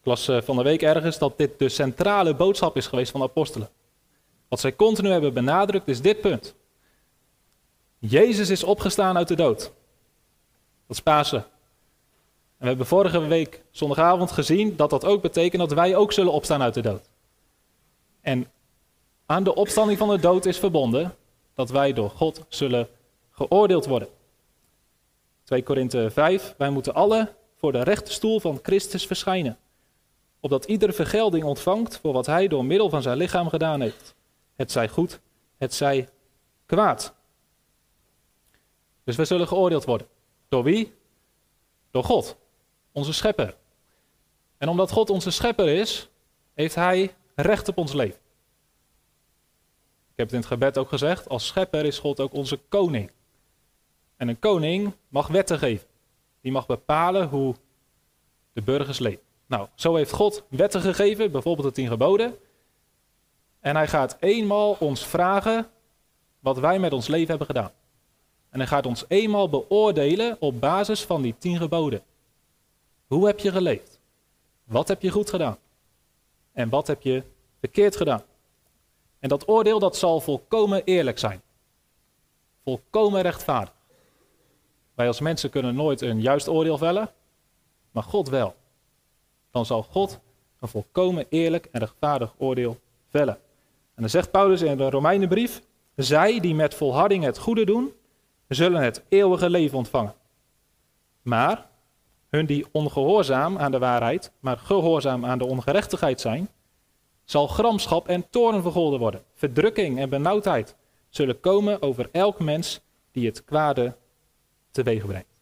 Ik 0.00 0.04
las 0.04 0.28
eh, 0.28 0.40
van 0.40 0.56
de 0.56 0.62
week 0.62 0.82
ergens 0.82 1.18
dat 1.18 1.38
dit 1.38 1.58
de 1.58 1.68
centrale 1.68 2.34
boodschap 2.34 2.76
is 2.76 2.86
geweest 2.86 3.10
van 3.10 3.20
de 3.20 3.26
apostelen. 3.26 3.68
Wat 4.48 4.60
zij 4.60 4.76
continu 4.76 5.10
hebben 5.10 5.34
benadrukt 5.34 5.88
is 5.88 6.00
dit 6.00 6.20
punt. 6.20 6.54
Jezus 7.98 8.50
is 8.50 8.64
opgestaan 8.64 9.16
uit 9.16 9.28
de 9.28 9.36
dood. 9.36 9.60
Dat 10.86 10.96
is 10.96 11.00
Pasen. 11.00 11.38
En 11.38 12.64
we 12.64 12.66
hebben 12.66 12.86
vorige 12.86 13.26
week 13.26 13.62
zondagavond 13.70 14.30
gezien 14.30 14.76
dat 14.76 14.90
dat 14.90 15.04
ook 15.04 15.22
betekent 15.22 15.62
dat 15.62 15.72
wij 15.72 15.96
ook 15.96 16.12
zullen 16.12 16.32
opstaan 16.32 16.62
uit 16.62 16.74
de 16.74 16.80
dood. 16.80 17.08
En 18.20 18.50
aan 19.26 19.44
de 19.44 19.54
opstanding 19.54 19.98
van 19.98 20.08
de 20.08 20.18
dood 20.18 20.46
is 20.46 20.58
verbonden 20.58 21.16
dat 21.54 21.70
wij 21.70 21.92
door 21.92 22.10
God 22.10 22.44
zullen 22.48 22.88
geoordeeld 23.30 23.86
worden. 23.86 24.08
2 25.44 25.62
Korinthe 25.62 26.10
5, 26.10 26.54
wij 26.56 26.70
moeten 26.70 26.94
alle 26.94 27.32
voor 27.56 27.72
de 27.72 27.82
rechte 27.82 28.12
stoel 28.12 28.40
van 28.40 28.58
Christus 28.62 29.06
verschijnen, 29.06 29.58
opdat 30.40 30.64
ieder 30.64 30.92
vergelding 30.92 31.44
ontvangt 31.44 31.98
voor 31.98 32.12
wat 32.12 32.26
hij 32.26 32.48
door 32.48 32.64
middel 32.64 32.88
van 32.90 33.02
zijn 33.02 33.16
lichaam 33.16 33.48
gedaan 33.48 33.80
heeft. 33.80 34.14
Het 34.58 34.72
zij 34.72 34.88
goed, 34.88 35.20
het 35.56 35.74
zij 35.74 36.08
kwaad. 36.66 37.14
Dus 39.04 39.16
we 39.16 39.24
zullen 39.24 39.48
geoordeeld 39.48 39.84
worden. 39.84 40.06
Door 40.48 40.62
wie? 40.62 40.94
Door 41.90 42.04
God, 42.04 42.36
onze 42.92 43.12
schepper. 43.12 43.56
En 44.56 44.68
omdat 44.68 44.90
God 44.90 45.10
onze 45.10 45.30
schepper 45.30 45.68
is, 45.68 46.08
heeft 46.54 46.74
hij 46.74 47.14
recht 47.34 47.68
op 47.68 47.76
ons 47.76 47.92
leven. 47.92 48.20
Ik 50.10 50.16
heb 50.16 50.26
het 50.26 50.32
in 50.32 50.38
het 50.38 50.48
gebed 50.48 50.78
ook 50.78 50.88
gezegd, 50.88 51.28
als 51.28 51.46
schepper 51.46 51.84
is 51.84 51.98
God 51.98 52.20
ook 52.20 52.32
onze 52.32 52.56
koning. 52.68 53.10
En 54.16 54.28
een 54.28 54.38
koning 54.38 54.92
mag 55.08 55.26
wetten 55.26 55.58
geven. 55.58 55.88
Die 56.40 56.52
mag 56.52 56.66
bepalen 56.66 57.28
hoe 57.28 57.54
de 58.52 58.62
burgers 58.62 58.98
leven. 58.98 59.22
Nou, 59.46 59.68
zo 59.74 59.94
heeft 59.94 60.12
God 60.12 60.44
wetten 60.48 60.80
gegeven, 60.80 61.30
bijvoorbeeld 61.30 61.66
de 61.66 61.74
tien 61.74 61.88
geboden. 61.88 62.38
En 63.68 63.76
hij 63.76 63.88
gaat 63.88 64.16
eenmaal 64.20 64.76
ons 64.78 65.06
vragen 65.06 65.66
wat 66.40 66.58
wij 66.58 66.78
met 66.78 66.92
ons 66.92 67.06
leven 67.06 67.28
hebben 67.28 67.46
gedaan. 67.46 67.70
En 68.50 68.58
hij 68.58 68.68
gaat 68.68 68.86
ons 68.86 69.04
eenmaal 69.08 69.48
beoordelen 69.48 70.36
op 70.40 70.60
basis 70.60 71.04
van 71.04 71.22
die 71.22 71.34
tien 71.38 71.56
geboden. 71.56 72.02
Hoe 73.06 73.26
heb 73.26 73.38
je 73.38 73.52
geleefd? 73.52 74.00
Wat 74.64 74.88
heb 74.88 75.02
je 75.02 75.10
goed 75.10 75.30
gedaan? 75.30 75.58
En 76.52 76.68
wat 76.68 76.86
heb 76.86 77.02
je 77.02 77.22
verkeerd 77.58 77.96
gedaan? 77.96 78.22
En 79.18 79.28
dat 79.28 79.48
oordeel 79.48 79.78
dat 79.78 79.96
zal 79.96 80.20
volkomen 80.20 80.84
eerlijk 80.84 81.18
zijn. 81.18 81.42
Volkomen 82.64 83.22
rechtvaardig. 83.22 83.74
Wij 84.94 85.06
als 85.06 85.20
mensen 85.20 85.50
kunnen 85.50 85.74
nooit 85.74 86.00
een 86.00 86.20
juist 86.20 86.48
oordeel 86.48 86.78
vellen, 86.78 87.10
maar 87.90 88.02
God 88.02 88.28
wel. 88.28 88.54
Dan 89.50 89.66
zal 89.66 89.82
God 89.82 90.18
een 90.60 90.68
volkomen 90.68 91.26
eerlijk 91.28 91.68
en 91.72 91.80
rechtvaardig 91.80 92.34
oordeel 92.38 92.78
vellen. 93.08 93.38
En 93.98 94.04
dan 94.04 94.12
zegt 94.12 94.30
Paulus 94.30 94.62
in 94.62 94.76
de 94.76 94.90
Romeinenbrief: 94.90 95.62
Zij 95.96 96.40
die 96.40 96.54
met 96.54 96.74
volharding 96.74 97.24
het 97.24 97.38
goede 97.38 97.64
doen, 97.64 97.92
zullen 98.48 98.82
het 98.82 99.02
eeuwige 99.08 99.50
leven 99.50 99.78
ontvangen. 99.78 100.14
Maar 101.22 101.66
hun 102.28 102.46
die 102.46 102.66
ongehoorzaam 102.72 103.58
aan 103.58 103.70
de 103.70 103.78
waarheid, 103.78 104.32
maar 104.40 104.58
gehoorzaam 104.58 105.24
aan 105.24 105.38
de 105.38 105.44
ongerechtigheid 105.44 106.20
zijn, 106.20 106.48
zal 107.24 107.46
gramschap 107.46 108.08
en 108.08 108.30
toorn 108.30 108.62
vergolden 108.62 108.98
worden. 108.98 109.24
Verdrukking 109.34 109.98
en 109.98 110.08
benauwdheid 110.08 110.76
zullen 111.08 111.40
komen 111.40 111.82
over 111.82 112.08
elk 112.12 112.40
mens 112.40 112.80
die 113.12 113.26
het 113.26 113.44
kwade 113.44 113.96
teweeg 114.70 115.06
brengt. 115.06 115.40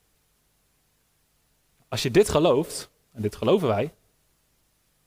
Als 1.88 2.02
je 2.02 2.10
dit 2.10 2.28
gelooft, 2.28 2.90
en 3.12 3.22
dit 3.22 3.36
geloven 3.36 3.68
wij, 3.68 3.94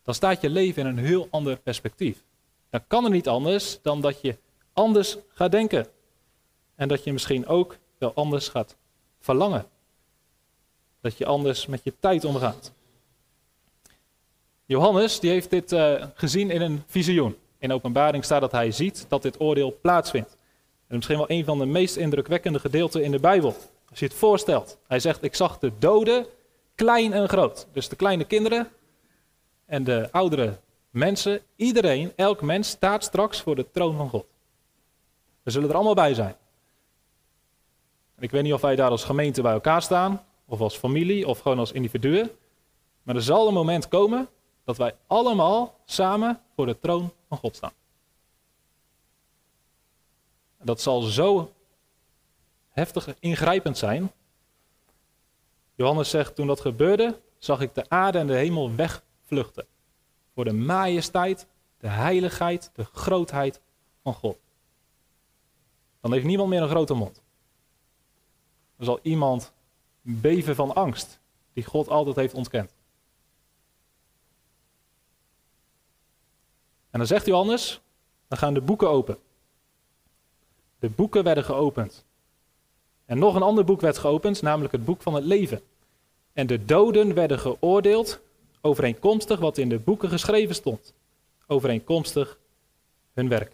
dan 0.04 0.14
staat 0.14 0.42
je 0.42 0.50
leven 0.50 0.82
in 0.82 0.88
een 0.88 1.06
heel 1.06 1.28
ander 1.32 1.58
perspectief. 1.58 2.28
Dan 2.70 2.82
kan 2.88 3.04
er 3.04 3.12
niet 3.12 3.28
anders 3.28 3.80
dan 3.82 4.02
dat 4.02 4.22
je 4.22 4.38
anders 4.74 5.18
gaat 5.30 5.52
denken. 5.52 5.88
En 6.76 6.88
dat 6.88 7.04
je 7.04 7.14
misschien 7.14 7.48
ook 7.48 7.78
wel 7.98 8.14
anders 8.14 8.48
gaat 8.48 8.76
verlangen. 9.20 9.66
Dat 11.02 11.18
je 11.18 11.26
anders 11.26 11.66
met 11.66 11.82
je 11.84 11.94
tijd 12.00 12.26
omgaat. 12.26 12.72
Johannes 14.66 15.20
die 15.20 15.32
heeft 15.32 15.50
dit 15.50 15.72
uh, 15.72 16.06
gezien 16.14 16.50
in 16.50 16.62
een 16.62 16.84
visioen. 16.88 17.36
In 17.58 17.72
openbaring 17.72 18.24
staat 18.24 18.42
dat 18.42 18.52
hij 18.52 18.72
ziet 18.72 19.06
dat 19.08 19.22
dit 19.22 19.40
oordeel 19.40 19.78
plaatsvindt. 19.82 20.38
En 20.88 20.96
misschien 20.96 21.18
wel 21.18 21.30
een 21.30 21.46
van 21.46 21.60
de 21.60 21.66
meest 21.66 21.96
indrukwekkende 21.96 22.60
gedeelten 22.60 23.04
in 23.04 23.12
de 23.12 23.20
Bijbel. 23.20 23.56
Als 23.90 24.00
je 24.00 24.06
het 24.06 24.14
voorstelt. 24.14 24.78
Hij 24.88 25.00
zegt, 25.00 25.24
ik 25.24 25.36
zag 25.36 25.60
de 25.60 25.72
doden, 25.80 26.26
klein 26.76 27.14
en 27.14 27.30
groot. 27.30 27.68
Dus 27.74 27.90
de 27.90 27.96
kleine 27.96 28.26
kinderen 28.26 28.68
en 29.66 29.84
de 29.84 30.08
oudere 30.12 30.58
mensen. 30.90 31.42
Iedereen, 31.56 32.14
elk 32.16 32.42
mens 32.42 32.70
staat 32.70 33.04
straks 33.04 33.42
voor 33.42 33.56
de 33.56 33.72
troon 33.72 33.98
van 33.98 34.10
God. 34.10 34.26
We 35.44 35.52
zullen 35.52 35.70
er 35.70 35.76
allemaal 35.76 35.94
bij 35.94 36.14
zijn. 36.14 36.36
ik 38.20 38.32
weet 38.32 38.44
niet 38.44 38.54
of 38.54 38.62
wij 38.62 38.76
daar 38.76 38.90
als 38.90 39.04
gemeente 39.04 39.42
bij 39.42 39.54
elkaar 39.54 39.82
staan. 39.82 40.26
Of 40.46 40.60
als 40.62 40.78
familie, 40.78 41.28
of 41.28 41.40
gewoon 41.40 41.60
als 41.60 41.72
individuen. 41.72 42.32
Maar 43.04 43.16
er 43.16 43.22
zal 43.22 43.48
een 43.48 43.54
moment 43.54 43.88
komen 43.88 44.28
dat 44.64 44.78
wij 44.78 44.96
allemaal 45.08 45.80
samen 45.86 46.42
voor 46.56 46.66
de 46.66 46.80
troon 46.80 47.12
van 47.28 47.38
God 47.38 47.56
staan. 47.56 47.74
Dat 50.64 50.82
zal 50.82 51.02
zo 51.02 51.54
heftig 52.70 53.16
ingrijpend 53.20 53.78
zijn. 53.78 54.12
Johannes 55.76 56.10
zegt, 56.10 56.36
toen 56.36 56.48
dat 56.48 56.60
gebeurde, 56.60 57.20
zag 57.38 57.62
ik 57.62 57.76
de 57.76 57.90
aarde 57.90 58.18
en 58.18 58.28
de 58.28 58.34
hemel 58.34 58.76
wegvluchten. 58.76 59.66
Voor 60.40 60.48
de 60.48 60.54
majesteit, 60.54 61.48
de 61.78 61.88
heiligheid, 61.88 62.72
de 62.74 62.84
grootheid 62.84 63.62
van 64.04 64.14
God. 64.14 64.38
Dan 66.02 66.14
heeft 66.14 66.26
niemand 66.26 66.50
meer 66.50 66.62
een 66.62 66.70
grote 66.70 66.94
mond. 66.94 67.22
Dan 68.76 68.86
zal 68.86 69.00
iemand 69.02 69.52
beven 70.02 70.56
van 70.56 70.76
angst, 70.76 71.20
die 71.54 71.64
God 71.64 71.90
altijd 71.90 72.16
heeft 72.16 72.34
ontkend. 72.34 72.74
En 76.90 77.00
dan 77.00 77.08
zegt 77.08 77.26
Johannes, 77.26 77.82
dan 78.28 78.38
gaan 78.38 78.54
de 78.54 78.62
boeken 78.62 78.90
open. 78.90 79.18
De 80.80 80.90
boeken 80.90 81.24
werden 81.24 81.44
geopend. 81.44 82.06
En 83.06 83.20
nog 83.20 83.36
een 83.36 83.42
ander 83.42 83.66
boek 83.66 83.82
werd 83.82 83.98
geopend, 83.98 84.42
namelijk 84.42 84.74
het 84.74 84.86
boek 84.86 85.02
van 85.02 85.14
het 85.14 85.24
leven. 85.24 85.62
En 86.34 86.48
de 86.48 86.66
doden 86.66 87.14
werden 87.14 87.40
geoordeeld 87.40 88.28
overeenkomstig 88.62 89.40
wat 89.40 89.58
in 89.58 89.70
de 89.70 89.80
boeken 89.80 90.10
geschreven 90.10 90.56
stond. 90.56 90.94
Overeenkomstig 91.48 92.38
hun 93.14 93.30
werk. 93.30 93.52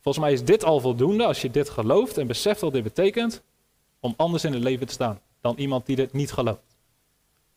Volgens 0.00 0.24
mij 0.24 0.32
is 0.32 0.44
dit 0.44 0.64
al 0.64 0.80
voldoende 0.80 1.24
als 1.24 1.42
je 1.42 1.50
dit 1.50 1.68
gelooft 1.68 2.18
en 2.18 2.26
beseft 2.26 2.60
wat 2.60 2.72
dit 2.72 2.82
betekent, 2.82 3.42
om 4.00 4.14
anders 4.16 4.44
in 4.44 4.52
het 4.52 4.62
leven 4.62 4.86
te 4.86 4.92
staan 4.92 5.20
dan 5.40 5.56
iemand 5.56 5.86
die 5.86 5.96
dit 5.96 6.12
niet 6.12 6.32
gelooft. 6.32 6.76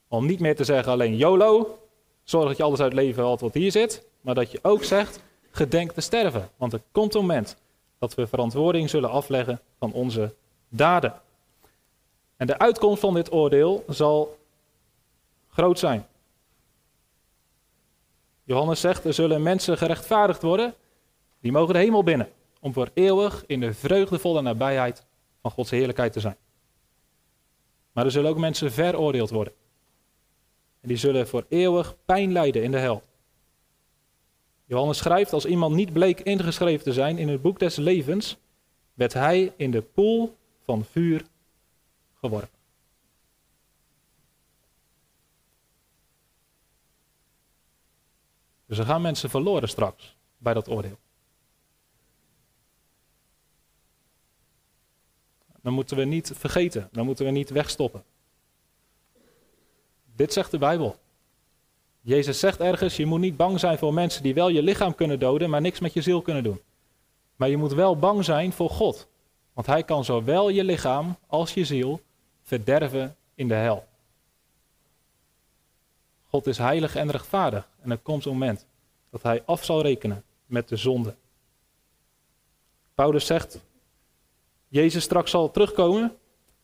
Om 0.08 0.26
niet 0.26 0.40
meer 0.40 0.56
te 0.56 0.64
zeggen 0.64 0.92
alleen 0.92 1.16
YOLO, 1.16 1.80
zorg 2.24 2.48
dat 2.48 2.58
je 2.58 2.64
alles 2.64 2.80
uit 2.80 2.92
het 2.92 3.02
leven 3.02 3.24
haalt 3.24 3.42
wat 3.42 3.54
hier 3.54 3.72
zit, 3.72 4.06
maar 4.22 4.36
dat 4.36 4.52
je 4.52 4.60
ook 4.62 4.84
zegt, 4.84 5.20
gedenk 5.52 5.92
te 5.92 6.02
sterven. 6.02 6.50
Want 6.58 6.74
er 6.74 6.82
komt 6.92 7.14
een 7.14 7.22
moment 7.22 7.56
dat 8.00 8.16
we 8.16 8.28
verantwoording 8.28 8.90
zullen 8.90 9.10
afleggen 9.10 9.62
van 9.80 9.94
onze 9.94 10.34
daden. 10.70 11.22
En 12.38 12.48
de 12.48 12.60
uitkomst 12.60 13.00
van 13.00 13.14
dit 13.14 13.32
oordeel 13.32 13.84
zal 13.88 14.38
groot 15.54 15.80
zijn. 15.80 16.08
Johannes 18.44 18.80
zegt, 18.80 19.06
er 19.06 19.14
zullen 19.14 19.44
mensen 19.44 19.78
gerechtvaardigd 19.78 20.42
worden, 20.42 20.74
die 21.40 21.52
mogen 21.52 21.74
de 21.74 21.80
hemel 21.80 22.04
binnen, 22.04 22.30
om 22.60 22.74
voor 22.74 22.90
eeuwig 22.94 23.44
in 23.48 23.60
de 23.60 23.74
vreugdevolle 23.74 24.42
nabijheid 24.42 25.06
van 25.42 25.52
Gods 25.52 25.70
heerlijkheid 25.70 26.14
te 26.14 26.20
zijn. 26.20 26.38
Maar 27.92 28.06
er 28.06 28.12
zullen 28.12 28.30
ook 28.30 28.38
mensen 28.38 28.72
veroordeeld 28.72 29.30
worden. 29.30 29.54
En 30.82 30.88
die 30.88 30.98
zullen 30.98 31.28
voor 31.28 31.46
eeuwig 31.50 31.96
pijn 32.06 32.32
lijden 32.32 32.64
in 32.64 32.72
de 32.72 32.78
hel. 32.78 33.04
Johannes 34.66 34.98
schrijft, 34.98 35.34
als 35.34 35.46
iemand 35.46 35.76
niet 35.76 35.94
bleek 35.94 36.20
ingeschreven 36.20 36.84
te 36.84 36.94
zijn 36.94 37.18
in 37.18 37.28
het 37.28 37.42
boek 37.42 37.60
des 37.60 37.76
levens, 37.76 38.38
werd 38.94 39.14
hij 39.14 39.54
in 39.56 39.72
de 39.72 39.82
poel 39.82 40.38
van 40.64 40.86
vuur 40.86 41.26
geworpen. 42.14 42.53
Dus 48.74 48.82
er 48.82 48.88
gaan 48.88 49.02
mensen 49.02 49.30
verloren 49.30 49.70
straks 49.70 50.16
bij 50.38 50.54
dat 50.54 50.70
oordeel. 50.70 50.98
Dan 55.62 55.74
moeten 55.74 55.98
we 55.98 56.04
niet 56.04 56.32
vergeten, 56.36 56.90
dan 56.92 57.06
moeten 57.06 57.26
we 57.26 57.32
niet 57.32 57.50
wegstoppen. 57.50 58.04
Dit 60.16 60.34
zegt 60.34 60.52
de 60.52 60.58
Bijbel. 60.58 60.96
Jezus 62.02 62.40
zegt 62.40 62.60
ergens, 62.60 62.96
je 62.96 63.06
moet 63.06 63.20
niet 63.20 63.38
bang 63.38 63.60
zijn 63.60 63.78
voor 63.78 63.94
mensen 63.94 64.24
die 64.24 64.34
wel 64.34 64.50
je 64.50 64.64
lichaam 64.64 64.96
kunnen 64.96 65.20
doden, 65.20 65.50
maar 65.50 65.62
niks 65.62 65.80
met 65.80 65.94
je 65.94 66.02
ziel 66.02 66.22
kunnen 66.22 66.44
doen. 66.44 66.62
Maar 67.36 67.50
je 67.50 67.58
moet 67.58 67.74
wel 67.74 67.98
bang 67.98 68.26
zijn 68.26 68.54
voor 68.54 68.70
God. 68.70 69.08
Want 69.54 69.68
hij 69.68 69.84
kan 69.84 70.06
zowel 70.06 70.50
je 70.50 70.64
lichaam 70.64 71.18
als 71.28 71.54
je 71.54 71.66
ziel 71.66 72.02
verderven 72.44 73.16
in 73.36 73.48
de 73.48 73.54
hel. 73.54 73.88
God 76.30 76.48
is 76.48 76.58
heilig 76.58 76.96
en 76.96 77.12
rechtvaardig. 77.12 77.72
En 77.84 77.92
er 77.92 77.98
komt 77.98 78.26
een 78.26 78.32
moment 78.32 78.68
dat 79.10 79.24
hij 79.24 79.44
af 79.46 79.64
zal 79.64 79.82
rekenen 79.82 80.24
met 80.46 80.70
de 80.70 80.76
zonde. 80.76 81.16
Paulus 82.96 83.26
zegt, 83.26 83.64
Jezus 84.68 85.04
straks 85.04 85.32
zal 85.32 85.52
terugkomen 85.52 86.18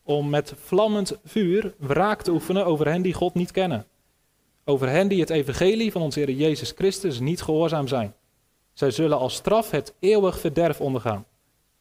om 0.04 0.30
met 0.30 0.54
vlammend 0.58 1.18
vuur 1.24 1.74
wraak 1.78 2.22
te 2.22 2.32
oefenen 2.32 2.66
over 2.66 2.88
hen 2.88 3.02
die 3.02 3.14
God 3.14 3.34
niet 3.34 3.52
kennen. 3.52 3.86
Over 4.66 4.90
hen 4.90 5.08
die 5.08 5.20
het 5.20 5.30
evangelie 5.30 5.92
van 5.92 6.02
onze 6.02 6.20
Heer 6.20 6.32
Jezus 6.32 6.72
Christus 6.72 7.20
niet 7.20 7.42
gehoorzaam 7.42 7.88
zijn. 7.88 8.14
Zij 8.74 8.92
zullen 8.92 9.18
als 9.18 9.34
straf 9.34 9.72
het 9.72 9.94
eeuwig 10.00 10.40
verderf 10.40 10.82
ondergaan. 10.82 11.26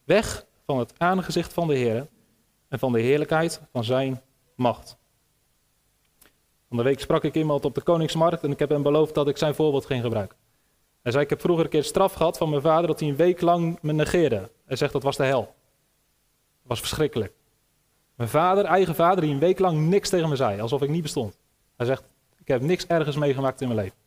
Weg 0.03 0.45
van 0.65 0.79
het 0.79 0.93
aangezicht 0.97 1.53
van 1.53 1.67
de 1.67 1.75
Heer 1.75 2.07
en 2.67 2.79
van 2.79 2.91
de 2.91 2.99
heerlijkheid 2.99 3.61
van 3.71 3.83
zijn 3.83 4.21
macht. 4.55 4.97
Van 6.69 6.95
sprak 6.95 7.23
ik 7.23 7.35
iemand 7.35 7.65
op 7.65 7.75
de 7.75 7.81
Koningsmarkt 7.81 8.43
en 8.43 8.51
ik 8.51 8.59
heb 8.59 8.69
hem 8.69 8.83
beloofd 8.83 9.13
dat 9.13 9.27
ik 9.27 9.37
zijn 9.37 9.55
voorbeeld 9.55 9.85
ging 9.85 10.01
gebruiken. 10.01 10.37
Hij 11.01 11.11
zei, 11.11 11.23
ik 11.23 11.29
heb 11.29 11.41
vroeger 11.41 11.63
een 11.63 11.71
keer 11.71 11.83
straf 11.83 12.13
gehad 12.13 12.37
van 12.37 12.49
mijn 12.49 12.61
vader 12.61 12.87
dat 12.87 12.99
hij 12.99 13.09
een 13.09 13.15
week 13.15 13.41
lang 13.41 13.79
me 13.81 13.91
negeerde. 13.93 14.49
Hij 14.65 14.75
zegt, 14.75 14.93
dat 14.93 15.03
was 15.03 15.17
de 15.17 15.23
hel. 15.23 15.41
Dat 15.41 15.53
was 16.63 16.79
verschrikkelijk. 16.79 17.33
Mijn 18.15 18.29
vader, 18.29 18.65
eigen 18.65 18.95
vader, 18.95 19.21
die 19.21 19.33
een 19.33 19.39
week 19.39 19.59
lang 19.59 19.77
niks 19.77 20.09
tegen 20.09 20.29
me 20.29 20.35
zei, 20.35 20.61
alsof 20.61 20.81
ik 20.81 20.89
niet 20.89 21.01
bestond. 21.01 21.37
Hij 21.75 21.85
zegt, 21.85 22.03
ik 22.37 22.47
heb 22.47 22.61
niks 22.61 22.87
ergens 22.87 23.15
meegemaakt 23.15 23.61
in 23.61 23.67
mijn 23.67 23.79
leven. 23.79 23.97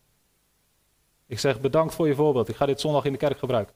Ik 1.27 1.39
zeg, 1.39 1.61
bedankt 1.61 1.95
voor 1.95 2.07
je 2.07 2.15
voorbeeld. 2.15 2.49
Ik 2.49 2.57
ga 2.57 2.67
dit 2.67 2.81
zondag 2.81 3.05
in 3.05 3.13
de 3.13 3.19
kerk 3.19 3.39
gebruiken. 3.39 3.75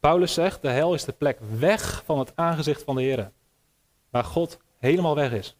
Paulus 0.00 0.34
zegt, 0.34 0.62
de 0.62 0.68
hel 0.68 0.94
is 0.94 1.04
de 1.04 1.12
plek 1.12 1.38
weg 1.58 2.02
van 2.04 2.18
het 2.18 2.32
aangezicht 2.34 2.82
van 2.82 2.96
de 2.96 3.02
Heer. 3.02 3.30
Waar 4.10 4.24
God 4.24 4.58
helemaal 4.78 5.14
weg 5.14 5.32
is. 5.32 5.56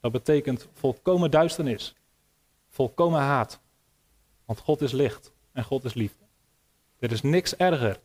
Dat 0.00 0.12
betekent 0.12 0.68
volkomen 0.72 1.30
duisternis. 1.30 1.94
Volkomen 2.68 3.20
haat. 3.20 3.60
Want 4.44 4.58
God 4.58 4.80
is 4.80 4.92
licht 4.92 5.32
en 5.52 5.64
God 5.64 5.84
is 5.84 5.94
liefde. 5.94 6.24
Er 6.98 7.12
is 7.12 7.22
niks 7.22 7.56
erger 7.56 8.00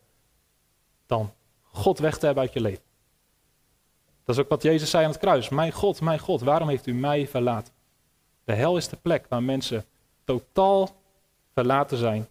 dan 1.06 1.34
God 1.62 2.00
weg 2.00 2.18
te 2.18 2.25
hebben 2.25 2.44
uit 2.44 2.54
je 2.54 2.62
leven. 2.62 2.84
Dat 4.24 4.36
is 4.36 4.42
ook 4.42 4.50
wat 4.50 4.64
Jezus 4.64 4.90
zei 4.90 5.04
aan 5.04 5.12
het 5.12 5.20
kruis. 5.20 5.50
Mijn 5.50 5.72
God, 5.72 6.02
mijn 6.02 6.20
God, 6.20 6.42
waarom 6.42 6.70
heeft 6.70 6.86
u 6.86 6.94
mij 6.94 7.28
verlaten? 7.28 7.74
De 8.44 8.54
hel 8.54 8.78
is 8.78 8.88
de 8.88 8.96
plek 8.96 9.25
waar 9.30 9.44
mensen 9.44 9.86
totaal 10.24 10.90
verlaten 11.54 11.98
zijn 11.98 12.28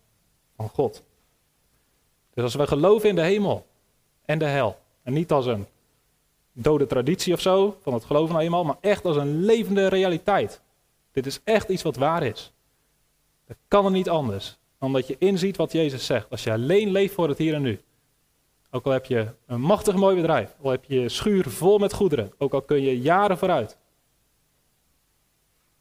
van 0.57 0.69
God. 0.69 1.03
Dus 2.35 2.45
als 2.45 2.55
we 2.55 2.67
geloven 2.67 3.09
in 3.09 3.15
de 3.15 3.23
hemel 3.23 3.67
en 4.25 4.39
de 4.39 4.45
hel, 4.45 4.79
en 5.03 5.13
niet 5.13 5.33
als 5.33 5.47
een 5.47 5.67
dode 6.55 6.87
traditie 6.87 7.33
of 7.33 7.41
zo, 7.41 7.79
van 7.83 7.93
het 7.93 8.05
geloven 8.05 8.33
nou 8.33 8.45
eenmaal, 8.45 8.65
maar 8.65 8.79
echt 8.81 9.05
als 9.05 9.17
een 9.17 9.45
levende 9.45 9.87
realiteit. 9.87 10.61
Dit 11.13 11.27
is 11.27 11.41
echt 11.45 11.69
iets 11.69 11.83
wat 11.83 11.97
waar 11.97 12.23
is. 12.23 12.53
Dat 13.47 13.57
kan 13.69 13.85
er 13.85 13.91
niet 13.91 14.09
anders 14.09 14.59
dan 14.79 14.93
dat 14.93 15.07
je 15.07 15.17
inziet 15.19 15.57
wat 15.57 15.73
Jezus 15.73 16.07
zegt. 16.07 16.31
Als 16.31 16.45
je 16.45 16.53
alleen 16.53 16.91
leeft 16.91 17.15
voor 17.15 17.29
het 17.29 17.39
hier 17.39 17.55
en 17.55 17.63
nu. 17.63 17.81
Ook 18.71 18.85
al 18.85 18.93
heb 18.93 19.05
je 19.05 19.29
een 19.47 19.61
machtig 19.61 19.95
mooi 19.95 20.17
bedrijf, 20.17 20.57
al 20.63 20.71
heb 20.71 20.85
je 20.85 21.09
schuur 21.09 21.45
vol 21.49 21.79
met 21.79 21.93
goederen, 21.93 22.33
ook 22.39 22.53
al 22.53 22.63
kun 22.63 22.83
je 22.83 23.01
jaren 23.01 23.39
vooruit. 23.39 23.77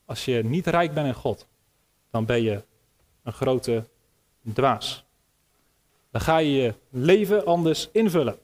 Als 0.05 0.25
je 0.25 0.43
niet 0.43 0.67
rijk 0.67 0.93
bent 0.93 1.07
in 1.07 1.13
God, 1.13 1.47
dan 2.11 2.25
ben 2.25 2.43
je 2.43 2.63
een 3.23 3.33
grote 3.33 3.83
dwaas. 4.53 5.03
Dan 6.11 6.21
ga 6.21 6.37
je 6.37 6.51
je 6.51 6.73
leven 6.89 7.45
anders 7.45 7.89
invullen. 7.91 8.37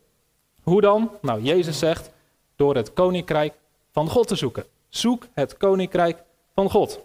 Hoe 0.62 0.82
dan? 0.82 1.12
Nou, 1.22 1.42
Jezus 1.42 1.80
zegt 1.80 2.12
door 2.60 2.76
het 2.76 2.94
koninkrijk 2.94 3.54
van 3.92 4.10
God 4.10 4.28
te 4.28 4.36
zoeken. 4.36 4.66
Zoek 4.90 5.28
het 5.34 5.58
koninkrijk 5.58 6.24
van 6.56 6.70
God. 6.70 7.00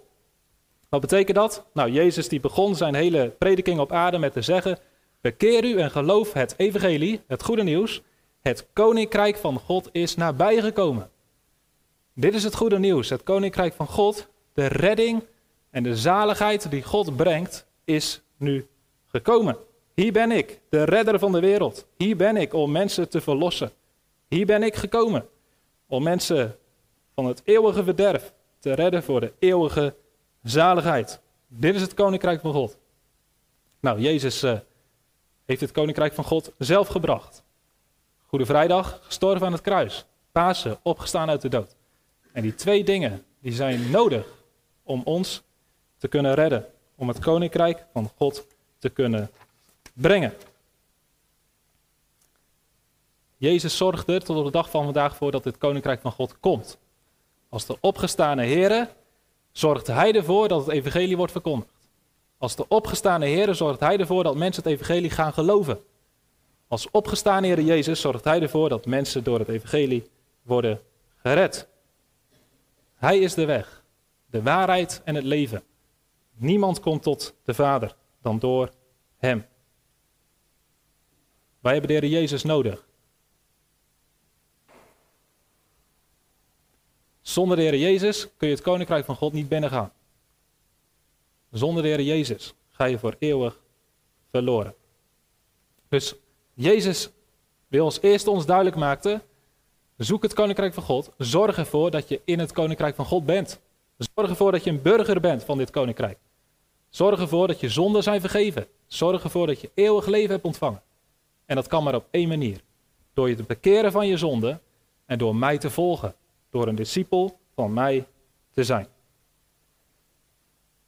Wat 0.88 1.00
betekent 1.00 1.36
dat? 1.36 1.64
Nou, 1.72 1.90
Jezus 1.90 2.28
die 2.28 2.40
begon 2.40 2.76
zijn 2.76 2.94
hele 2.94 3.34
prediking 3.38 3.78
op 3.80 3.92
aarde 3.92 4.18
met 4.18 4.32
te 4.32 4.42
zeggen: 4.42 4.78
Bekeer 5.20 5.64
u 5.64 5.78
en 5.78 5.90
geloof 5.90 6.32
het 6.32 6.54
evangelie, 6.56 7.20
het 7.26 7.42
goede 7.42 7.62
nieuws. 7.62 8.02
Het 8.40 8.66
koninkrijk 8.72 9.36
van 9.36 9.58
God 9.58 9.88
is 9.92 10.14
nabijgekomen. 10.14 11.10
Dit 12.14 12.34
is 12.34 12.44
het 12.44 12.54
goede 12.54 12.78
nieuws. 12.78 13.08
Het 13.08 13.22
koninkrijk 13.22 13.74
van 13.74 13.86
God, 13.86 14.28
de 14.52 14.66
redding 14.66 15.24
en 15.70 15.82
de 15.82 15.96
zaligheid 15.96 16.70
die 16.70 16.82
God 16.82 17.16
brengt, 17.16 17.66
is 17.84 18.22
nu 18.36 18.66
gekomen. 19.06 19.56
Hier 19.94 20.12
ben 20.12 20.30
ik, 20.30 20.60
de 20.68 20.84
redder 20.84 21.18
van 21.18 21.32
de 21.32 21.40
wereld. 21.40 21.86
Hier 21.96 22.16
ben 22.16 22.36
ik 22.36 22.52
om 22.54 22.72
mensen 22.72 23.08
te 23.08 23.20
verlossen. 23.20 23.72
Hier 24.28 24.46
ben 24.46 24.62
ik 24.62 24.74
gekomen 24.74 25.28
om 25.94 26.02
mensen 26.02 26.56
van 27.14 27.26
het 27.26 27.42
eeuwige 27.44 27.84
verderf 27.84 28.32
te 28.58 28.72
redden 28.72 29.02
voor 29.02 29.20
de 29.20 29.32
eeuwige 29.38 29.94
zaligheid. 30.42 31.20
Dit 31.48 31.74
is 31.74 31.80
het 31.80 31.94
koninkrijk 31.94 32.40
van 32.40 32.52
God. 32.52 32.78
Nou, 33.80 34.00
Jezus 34.00 34.42
uh, 34.42 34.58
heeft 35.44 35.60
het 35.60 35.72
koninkrijk 35.72 36.14
van 36.14 36.24
God 36.24 36.52
zelf 36.58 36.88
gebracht. 36.88 37.44
Goede 38.26 38.46
Vrijdag, 38.46 39.00
gestorven 39.02 39.46
aan 39.46 39.52
het 39.52 39.60
kruis. 39.60 40.04
Pasen, 40.32 40.78
opgestaan 40.82 41.28
uit 41.28 41.40
de 41.40 41.48
dood. 41.48 41.76
En 42.32 42.42
die 42.42 42.54
twee 42.54 42.84
dingen, 42.84 43.24
die 43.40 43.52
zijn 43.52 43.90
nodig 43.90 44.26
om 44.82 45.02
ons 45.04 45.42
te 45.98 46.08
kunnen 46.08 46.34
redden. 46.34 46.66
Om 46.94 47.08
het 47.08 47.18
koninkrijk 47.18 47.86
van 47.92 48.10
God 48.16 48.46
te 48.78 48.88
kunnen 48.88 49.30
brengen. 49.92 50.32
Jezus 53.44 53.76
zorgt 53.76 54.08
er 54.08 54.24
tot 54.24 54.36
op 54.36 54.44
de 54.44 54.50
dag 54.50 54.70
van 54.70 54.84
vandaag 54.84 55.16
voor 55.16 55.30
dat 55.30 55.44
het 55.44 55.58
koninkrijk 55.58 56.00
van 56.00 56.12
God 56.12 56.40
komt. 56.40 56.78
Als 57.48 57.66
de 57.66 57.76
opgestane 57.80 58.44
Here 58.44 58.88
zorgt 59.52 59.86
hij 59.86 60.12
ervoor 60.12 60.48
dat 60.48 60.66
het 60.66 60.74
evangelie 60.74 61.16
wordt 61.16 61.32
verkondigd. 61.32 61.72
Als 62.38 62.56
de 62.56 62.68
opgestane 62.68 63.26
Here 63.26 63.54
zorgt 63.54 63.80
hij 63.80 63.98
ervoor 63.98 64.24
dat 64.24 64.36
mensen 64.36 64.62
het 64.62 64.72
evangelie 64.72 65.10
gaan 65.10 65.32
geloven. 65.32 65.78
Als 66.68 66.90
opgestane 66.90 67.46
Heer 67.46 67.60
Jezus 67.60 68.00
zorgt 68.00 68.24
hij 68.24 68.42
ervoor 68.42 68.68
dat 68.68 68.86
mensen 68.86 69.24
door 69.24 69.38
het 69.38 69.48
evangelie 69.48 70.10
worden 70.42 70.80
gered. 71.16 71.68
Hij 72.94 73.18
is 73.18 73.34
de 73.34 73.44
weg, 73.44 73.84
de 74.26 74.42
waarheid 74.42 75.00
en 75.04 75.14
het 75.14 75.24
leven. 75.24 75.62
Niemand 76.34 76.80
komt 76.80 77.02
tot 77.02 77.34
de 77.44 77.54
Vader 77.54 77.96
dan 78.22 78.38
door 78.38 78.70
Hem. 79.16 79.46
Wij 81.60 81.72
hebben 81.72 81.90
de 81.90 82.06
Heer 82.06 82.20
Jezus 82.20 82.42
nodig. 82.42 82.86
Zonder 87.24 87.56
de 87.56 87.62
Heer 87.62 87.76
Jezus 87.76 88.28
kun 88.36 88.48
je 88.48 88.54
het 88.54 88.62
koninkrijk 88.62 89.04
van 89.04 89.16
God 89.16 89.32
niet 89.32 89.48
binnengaan. 89.48 89.92
Zonder 91.50 91.82
de 91.82 91.88
Heer 91.88 92.00
Jezus 92.00 92.54
ga 92.70 92.84
je 92.84 92.98
voor 92.98 93.16
eeuwig 93.18 93.58
verloren. 94.30 94.74
Dus 95.88 96.14
Jezus 96.54 97.10
wil 97.68 97.84
ons 97.84 98.00
eerst 98.00 98.26
ons 98.26 98.46
duidelijk 98.46 98.76
maken: 98.76 99.22
zoek 99.96 100.22
het 100.22 100.32
koninkrijk 100.32 100.74
van 100.74 100.82
God. 100.82 101.10
Zorg 101.18 101.58
ervoor 101.58 101.90
dat 101.90 102.08
je 102.08 102.20
in 102.24 102.38
het 102.38 102.52
koninkrijk 102.52 102.94
van 102.94 103.04
God 103.04 103.26
bent. 103.26 103.60
Zorg 103.96 104.28
ervoor 104.28 104.52
dat 104.52 104.64
je 104.64 104.70
een 104.70 104.82
burger 104.82 105.20
bent 105.20 105.44
van 105.44 105.58
dit 105.58 105.70
koninkrijk. 105.70 106.18
Zorg 106.88 107.20
ervoor 107.20 107.46
dat 107.46 107.60
je 107.60 107.68
zonden 107.68 108.02
zijn 108.02 108.20
vergeven. 108.20 108.66
Zorg 108.86 109.22
ervoor 109.22 109.46
dat 109.46 109.60
je 109.60 109.70
eeuwig 109.74 110.06
leven 110.06 110.30
hebt 110.30 110.44
ontvangen. 110.44 110.82
En 111.46 111.56
dat 111.56 111.66
kan 111.66 111.84
maar 111.84 111.94
op 111.94 112.06
één 112.10 112.28
manier: 112.28 112.60
door 113.12 113.28
je 113.28 113.34
te 113.34 113.42
bekeren 113.42 113.92
van 113.92 114.06
je 114.06 114.16
zonde 114.16 114.60
en 115.06 115.18
door 115.18 115.36
mij 115.36 115.58
te 115.58 115.70
volgen 115.70 116.14
door 116.54 116.68
een 116.68 116.74
discipel 116.74 117.38
van 117.54 117.72
mij 117.72 118.06
te 118.52 118.64
zijn. 118.64 118.86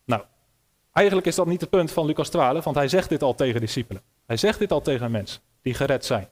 Nou, 0.05 0.23
eigenlijk 0.93 1.27
is 1.27 1.35
dat 1.35 1.47
niet 1.47 1.61
het 1.61 1.71
punt 1.71 1.91
van 1.93 2.07
Lucas 2.07 2.29
12, 2.29 2.65
want 2.65 2.77
hij 2.77 2.89
zegt 2.89 3.09
dit 3.09 3.23
al 3.23 3.35
tegen 3.35 3.61
discipelen. 3.61 4.03
Hij 4.27 4.37
zegt 4.37 4.59
dit 4.59 4.73
al 4.73 4.81
tegen 4.81 5.11
mensen 5.11 5.41
die 5.63 5.75
gered 5.75 6.05
zijn. 6.05 6.29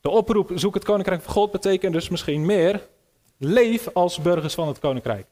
De 0.00 0.10
oproep 0.10 0.50
zoek 0.54 0.74
het 0.74 0.84
koninkrijk 0.84 1.22
van 1.22 1.32
God 1.32 1.50
betekent 1.50 1.92
dus 1.92 2.08
misschien 2.08 2.46
meer 2.46 2.88
leef 3.38 3.88
als 3.92 4.18
burgers 4.18 4.54
van 4.54 4.68
het 4.68 4.78
koninkrijk. 4.78 5.26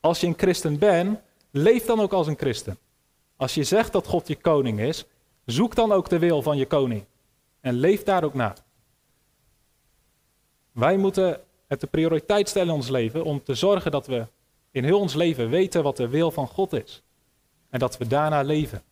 Als 0.00 0.20
je 0.20 0.26
een 0.26 0.38
christen 0.38 0.78
bent, 0.78 1.20
leef 1.50 1.84
dan 1.84 2.00
ook 2.00 2.12
als 2.12 2.26
een 2.26 2.38
christen. 2.38 2.78
Als 3.36 3.54
je 3.54 3.64
zegt 3.64 3.92
dat 3.92 4.06
God 4.06 4.28
je 4.28 4.36
koning 4.36 4.80
is, 4.80 5.04
zoek 5.44 5.74
dan 5.74 5.92
ook 5.92 6.08
de 6.08 6.18
wil 6.18 6.42
van 6.42 6.56
je 6.56 6.66
koning. 6.66 7.04
En 7.60 7.74
leef 7.74 8.02
daar 8.02 8.24
ook 8.24 8.34
naar. 8.34 8.56
Wij 10.72 10.96
moeten 10.96 11.40
het 11.66 11.80
de 11.80 11.86
prioriteit 11.86 12.48
stellen 12.48 12.68
in 12.68 12.74
ons 12.74 12.88
leven 12.88 13.24
om 13.24 13.42
te 13.42 13.54
zorgen 13.54 13.90
dat 13.90 14.06
we 14.06 14.26
in 14.70 14.84
heel 14.84 14.98
ons 14.98 15.14
leven 15.14 15.50
weten 15.50 15.82
wat 15.82 15.96
de 15.96 16.08
wil 16.08 16.30
van 16.30 16.46
God 16.46 16.72
is. 16.72 17.02
En 17.70 17.78
dat 17.78 17.98
we 17.98 18.06
daarna 18.06 18.42
leven. 18.42 18.82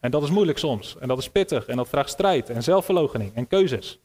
En 0.00 0.10
dat 0.10 0.22
is 0.22 0.30
moeilijk 0.30 0.58
soms. 0.58 0.98
En 0.98 1.08
dat 1.08 1.18
is 1.18 1.30
pittig. 1.30 1.66
En 1.66 1.76
dat 1.76 1.88
vraagt 1.88 2.10
strijd 2.10 2.50
en 2.50 2.62
zelfverloochening 2.62 3.34
en 3.34 3.46
keuzes. 3.46 3.98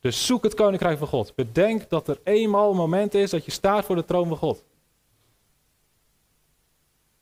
Dus 0.00 0.26
zoek 0.26 0.42
het 0.42 0.54
koninkrijk 0.54 0.98
van 0.98 1.08
God. 1.08 1.34
Bedenk 1.34 1.88
dat 1.88 2.08
er 2.08 2.20
eenmaal 2.24 2.70
een 2.70 2.76
moment 2.76 3.14
is 3.14 3.30
dat 3.30 3.44
je 3.44 3.50
staat 3.50 3.84
voor 3.84 3.96
de 3.96 4.04
troon 4.04 4.28
van 4.28 4.36
God. 4.36 4.64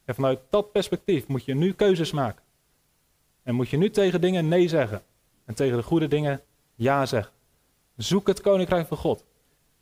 En 0.04 0.14
vanuit 0.14 0.40
dat 0.50 0.72
perspectief 0.72 1.26
moet 1.26 1.44
je 1.44 1.54
nu 1.54 1.72
keuzes 1.72 2.12
maken. 2.12 2.42
En 3.42 3.54
moet 3.54 3.68
je 3.68 3.76
nu 3.76 3.90
tegen 3.90 4.20
dingen 4.20 4.48
nee 4.48 4.68
zeggen. 4.68 5.02
En 5.44 5.54
tegen 5.54 5.76
de 5.76 5.82
goede 5.82 6.08
dingen 6.08 6.42
ja 6.74 7.06
zeggen. 7.06 7.32
Zoek 7.96 8.26
het 8.26 8.40
koninkrijk 8.40 8.86
van 8.86 8.96
God. 8.96 9.24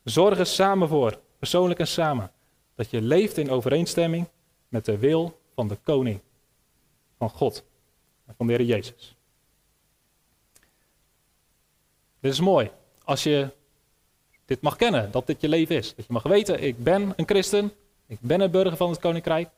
Zorg 0.05 0.39
er 0.39 0.47
samen 0.47 0.89
voor, 0.89 1.19
persoonlijk 1.39 1.81
en 1.81 1.87
samen, 1.87 2.33
dat 2.75 2.91
je 2.91 3.03
leeft 3.03 3.39
in 3.39 3.51
overeenstemming 3.51 4.27
met 4.69 4.85
de 4.85 4.99
wil 4.99 5.41
van 5.55 5.69
de 5.69 5.77
koning, 5.83 6.21
van 7.19 7.31
God 7.31 7.65
en 8.27 8.35
van 8.37 8.47
de 8.47 8.53
Heer 8.53 8.67
Jezus. 8.67 9.17
Dit 12.21 12.33
is 12.33 12.41
mooi. 12.41 12.71
Als 13.05 13.23
je 13.23 13.49
dit 14.45 14.61
mag 14.61 14.77
kennen, 14.77 15.11
dat 15.11 15.27
dit 15.27 15.41
je 15.41 15.49
leven 15.49 15.77
is. 15.77 15.95
Dat 15.95 16.07
je 16.07 16.13
mag 16.13 16.23
weten, 16.23 16.63
ik 16.63 16.85
ben 16.85 17.13
een 17.17 17.27
christen, 17.27 17.73
ik 18.07 18.19
ben 18.21 18.41
een 18.41 18.51
burger 18.51 18.77
van 18.77 18.91
het 18.91 18.99
koninkrijk. 18.99 19.49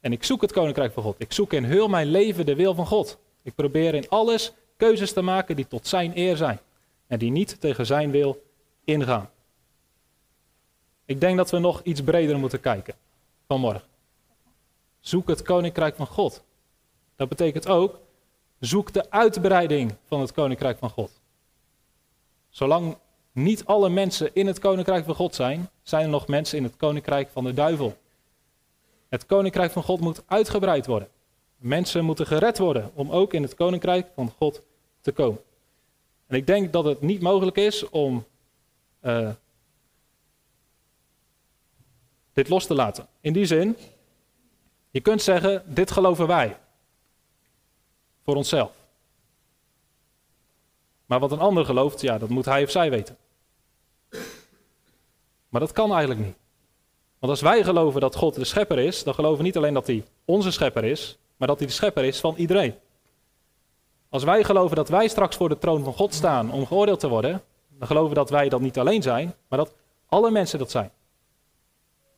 En 0.00 0.12
ik 0.12 0.24
zoek 0.24 0.40
het 0.40 0.52
koninkrijk 0.52 0.92
van 0.92 1.02
God. 1.02 1.14
Ik 1.18 1.32
zoek 1.32 1.52
in 1.52 1.64
heel 1.64 1.88
mijn 1.88 2.06
leven 2.06 2.46
de 2.46 2.54
wil 2.54 2.74
van 2.74 2.86
God. 2.86 3.18
Ik 3.42 3.54
probeer 3.54 3.94
in 3.94 4.08
alles 4.08 4.52
keuzes 4.76 5.12
te 5.12 5.22
maken 5.22 5.56
die 5.56 5.66
tot 5.66 5.86
zijn 5.86 6.12
eer 6.14 6.36
zijn. 6.36 6.60
En 7.06 7.18
die 7.18 7.30
niet 7.30 7.60
tegen 7.60 7.86
zijn 7.86 8.10
wil 8.10 8.42
ingaan. 8.84 9.30
Ik 11.04 11.20
denk 11.20 11.36
dat 11.36 11.50
we 11.50 11.58
nog 11.58 11.82
iets 11.82 12.02
breder 12.02 12.38
moeten 12.38 12.60
kijken 12.60 12.94
vanmorgen. 13.46 13.88
Zoek 15.00 15.28
het 15.28 15.42
koninkrijk 15.42 15.96
van 15.96 16.06
God. 16.06 16.44
Dat 17.16 17.28
betekent 17.28 17.68
ook, 17.68 18.00
zoek 18.58 18.92
de 18.92 19.10
uitbreiding 19.10 19.94
van 20.06 20.20
het 20.20 20.32
koninkrijk 20.32 20.78
van 20.78 20.90
God. 20.90 21.20
Zolang 22.48 22.96
niet 23.32 23.64
alle 23.64 23.88
mensen 23.88 24.30
in 24.32 24.46
het 24.46 24.58
koninkrijk 24.58 25.04
van 25.04 25.14
God 25.14 25.34
zijn, 25.34 25.70
zijn 25.82 26.04
er 26.04 26.08
nog 26.08 26.26
mensen 26.26 26.58
in 26.58 26.64
het 26.64 26.76
koninkrijk 26.76 27.28
van 27.28 27.44
de 27.44 27.54
duivel. 27.54 27.96
Het 29.08 29.26
koninkrijk 29.26 29.72
van 29.72 29.82
God 29.82 30.00
moet 30.00 30.22
uitgebreid 30.26 30.86
worden. 30.86 31.08
Mensen 31.56 32.04
moeten 32.04 32.26
gered 32.26 32.58
worden 32.58 32.90
om 32.94 33.10
ook 33.10 33.32
in 33.32 33.42
het 33.42 33.54
koninkrijk 33.54 34.06
van 34.14 34.32
God 34.38 34.62
te 35.00 35.12
komen. 35.12 35.40
En 36.26 36.36
ik 36.36 36.46
denk 36.46 36.72
dat 36.72 36.84
het 36.84 37.00
niet 37.00 37.20
mogelijk 37.20 37.56
is 37.56 37.88
om 37.88 38.24
uh, 39.02 39.30
dit 42.32 42.48
los 42.48 42.66
te 42.66 42.74
laten. 42.74 43.06
In 43.20 43.32
die 43.32 43.46
zin, 43.46 43.76
je 44.90 45.00
kunt 45.00 45.22
zeggen, 45.22 45.62
dit 45.74 45.90
geloven 45.90 46.26
wij. 46.26 46.58
Voor 48.24 48.36
onszelf. 48.36 48.72
Maar 51.06 51.20
wat 51.20 51.32
een 51.32 51.38
ander 51.38 51.64
gelooft, 51.64 52.00
ja, 52.00 52.18
dat 52.18 52.28
moet 52.28 52.44
hij 52.44 52.62
of 52.62 52.70
zij 52.70 52.90
weten. 52.90 53.16
Maar 55.48 55.60
dat 55.60 55.72
kan 55.72 55.90
eigenlijk 55.90 56.20
niet. 56.20 56.36
Want 57.18 57.32
als 57.32 57.40
wij 57.40 57.64
geloven 57.64 58.00
dat 58.00 58.16
God 58.16 58.34
de 58.34 58.44
schepper 58.44 58.78
is, 58.78 59.04
dan 59.04 59.14
geloven 59.14 59.38
we 59.38 59.44
niet 59.44 59.56
alleen 59.56 59.74
dat 59.74 59.86
hij 59.86 60.04
onze 60.24 60.50
schepper 60.50 60.84
is, 60.84 61.18
maar 61.36 61.48
dat 61.48 61.58
hij 61.58 61.66
de 61.66 61.72
schepper 61.72 62.04
is 62.04 62.20
van 62.20 62.34
iedereen. 62.36 62.74
Als 64.16 64.24
wij 64.24 64.44
geloven 64.44 64.76
dat 64.76 64.88
wij 64.88 65.08
straks 65.08 65.36
voor 65.36 65.48
de 65.48 65.58
troon 65.58 65.84
van 65.84 65.92
God 65.92 66.14
staan 66.14 66.52
om 66.52 66.66
geoordeeld 66.66 67.00
te 67.00 67.08
worden, 67.08 67.42
dan 67.68 67.86
geloven 67.86 68.08
we 68.08 68.14
dat 68.14 68.30
wij 68.30 68.48
dat 68.48 68.60
niet 68.60 68.78
alleen 68.78 69.02
zijn, 69.02 69.34
maar 69.48 69.58
dat 69.58 69.74
alle 70.06 70.30
mensen 70.30 70.58
dat 70.58 70.70
zijn. 70.70 70.90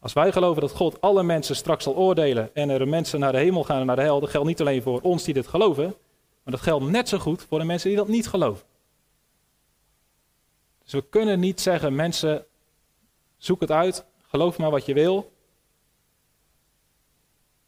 Als 0.00 0.12
wij 0.12 0.32
geloven 0.32 0.60
dat 0.60 0.72
God 0.72 1.00
alle 1.00 1.22
mensen 1.22 1.56
straks 1.56 1.84
zal 1.84 1.96
oordelen 1.96 2.54
en 2.54 2.68
er 2.68 2.88
mensen 2.88 3.20
naar 3.20 3.32
de 3.32 3.38
hemel 3.38 3.64
gaan 3.64 3.80
en 3.80 3.86
naar 3.86 3.96
de 3.96 4.02
hel, 4.02 4.20
dat 4.20 4.30
geldt 4.30 4.46
niet 4.46 4.60
alleen 4.60 4.82
voor 4.82 5.00
ons 5.00 5.24
die 5.24 5.34
dit 5.34 5.46
geloven, 5.46 5.84
maar 6.42 6.54
dat 6.54 6.60
geldt 6.60 6.84
net 6.84 7.08
zo 7.08 7.18
goed 7.18 7.46
voor 7.48 7.58
de 7.58 7.64
mensen 7.64 7.88
die 7.88 7.98
dat 7.98 8.08
niet 8.08 8.28
geloven. 8.28 8.66
Dus 10.82 10.92
we 10.92 11.08
kunnen 11.08 11.40
niet 11.40 11.60
zeggen, 11.60 11.94
mensen, 11.94 12.46
zoek 13.36 13.60
het 13.60 13.70
uit, 13.70 14.06
geloof 14.22 14.58
maar 14.58 14.70
wat 14.70 14.86
je 14.86 14.94
wil. 14.94 15.32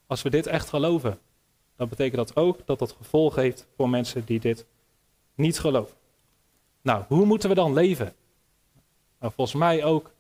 Als 0.06 0.22
we 0.22 0.30
dit 0.30 0.46
echt 0.46 0.68
geloven, 0.68 1.18
dan 1.80 1.88
betekent 1.88 2.16
dat 2.16 2.36
ook 2.36 2.66
dat 2.66 2.78
dat 2.78 2.92
gevolg 2.92 3.34
heeft 3.34 3.66
voor 3.76 3.88
mensen 3.88 4.24
die 4.24 4.40
dit 4.40 4.66
niet 5.34 5.58
geloven. 5.58 5.96
Nou, 6.82 7.04
hoe 7.08 7.24
moeten 7.24 7.48
we 7.48 7.54
dan 7.54 7.72
leven? 7.72 8.14
Nou, 9.20 9.32
volgens 9.36 9.56
mij 9.56 9.84
ook 9.84 10.10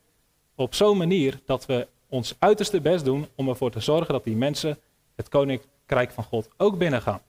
op 0.54 0.74
zo'n 0.74 0.96
manier 0.96 1.40
dat 1.44 1.66
we 1.66 1.86
ons 2.08 2.34
uiterste 2.38 2.80
best 2.80 3.04
doen 3.04 3.26
om 3.34 3.48
ervoor 3.48 3.70
te 3.70 3.80
zorgen 3.80 4.12
dat 4.12 4.24
die 4.24 4.36
mensen 4.36 4.78
het 5.14 5.28
koninkrijk 5.28 6.10
van 6.10 6.24
God 6.24 6.48
ook 6.56 6.78
binnengaan. 6.78 7.22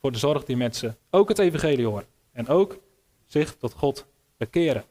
Voor 0.00 0.12
de 0.12 0.18
zorg 0.18 0.44
die 0.44 0.56
mensen 0.56 0.96
ook 1.10 1.28
het 1.28 1.38
evangelie 1.38 1.86
horen 1.86 2.06
en 2.32 2.48
ook 2.48 2.78
zich 3.26 3.56
tot 3.56 3.72
God 3.72 4.06
bekeren. 4.36 4.84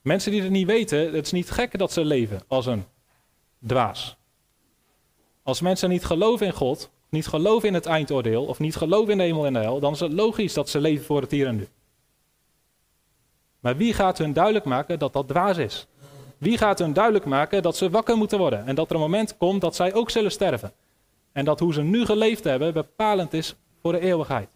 Mensen 0.00 0.32
die 0.32 0.42
het 0.42 0.50
niet 0.50 0.66
weten, 0.66 1.14
het 1.14 1.26
is 1.26 1.32
niet 1.32 1.50
gek 1.50 1.78
dat 1.78 1.92
ze 1.92 2.04
leven 2.04 2.42
als 2.46 2.66
een 2.66 2.84
dwaas. 3.66 4.16
Als 5.50 5.60
mensen 5.60 5.88
niet 5.88 6.04
geloven 6.04 6.46
in 6.46 6.52
God, 6.52 6.90
niet 7.08 7.26
geloven 7.26 7.68
in 7.68 7.74
het 7.74 7.86
eindoordeel 7.86 8.44
of 8.44 8.58
niet 8.58 8.76
geloven 8.76 9.12
in 9.12 9.18
de 9.18 9.24
hemel 9.24 9.46
en 9.46 9.52
de 9.52 9.58
hel, 9.58 9.80
dan 9.80 9.92
is 9.92 10.00
het 10.00 10.12
logisch 10.12 10.52
dat 10.52 10.68
ze 10.68 10.80
leven 10.80 11.04
voor 11.04 11.20
het 11.20 11.30
hier 11.30 11.46
en 11.46 11.56
nu. 11.56 11.68
Maar 13.60 13.76
wie 13.76 13.94
gaat 13.94 14.18
hun 14.18 14.32
duidelijk 14.32 14.64
maken 14.64 14.98
dat 14.98 15.12
dat 15.12 15.28
dwaas 15.28 15.56
is? 15.56 15.86
Wie 16.38 16.58
gaat 16.58 16.78
hun 16.78 16.92
duidelijk 16.92 17.24
maken 17.24 17.62
dat 17.62 17.76
ze 17.76 17.90
wakker 17.90 18.16
moeten 18.16 18.38
worden 18.38 18.66
en 18.66 18.74
dat 18.74 18.88
er 18.88 18.94
een 18.94 19.00
moment 19.00 19.36
komt 19.36 19.60
dat 19.60 19.74
zij 19.74 19.94
ook 19.94 20.10
zullen 20.10 20.30
sterven? 20.30 20.72
En 21.32 21.44
dat 21.44 21.60
hoe 21.60 21.72
ze 21.72 21.82
nu 21.82 22.04
geleefd 22.04 22.44
hebben 22.44 22.72
bepalend 22.72 23.32
is 23.32 23.54
voor 23.82 23.92
de 23.92 24.00
eeuwigheid. 24.00 24.48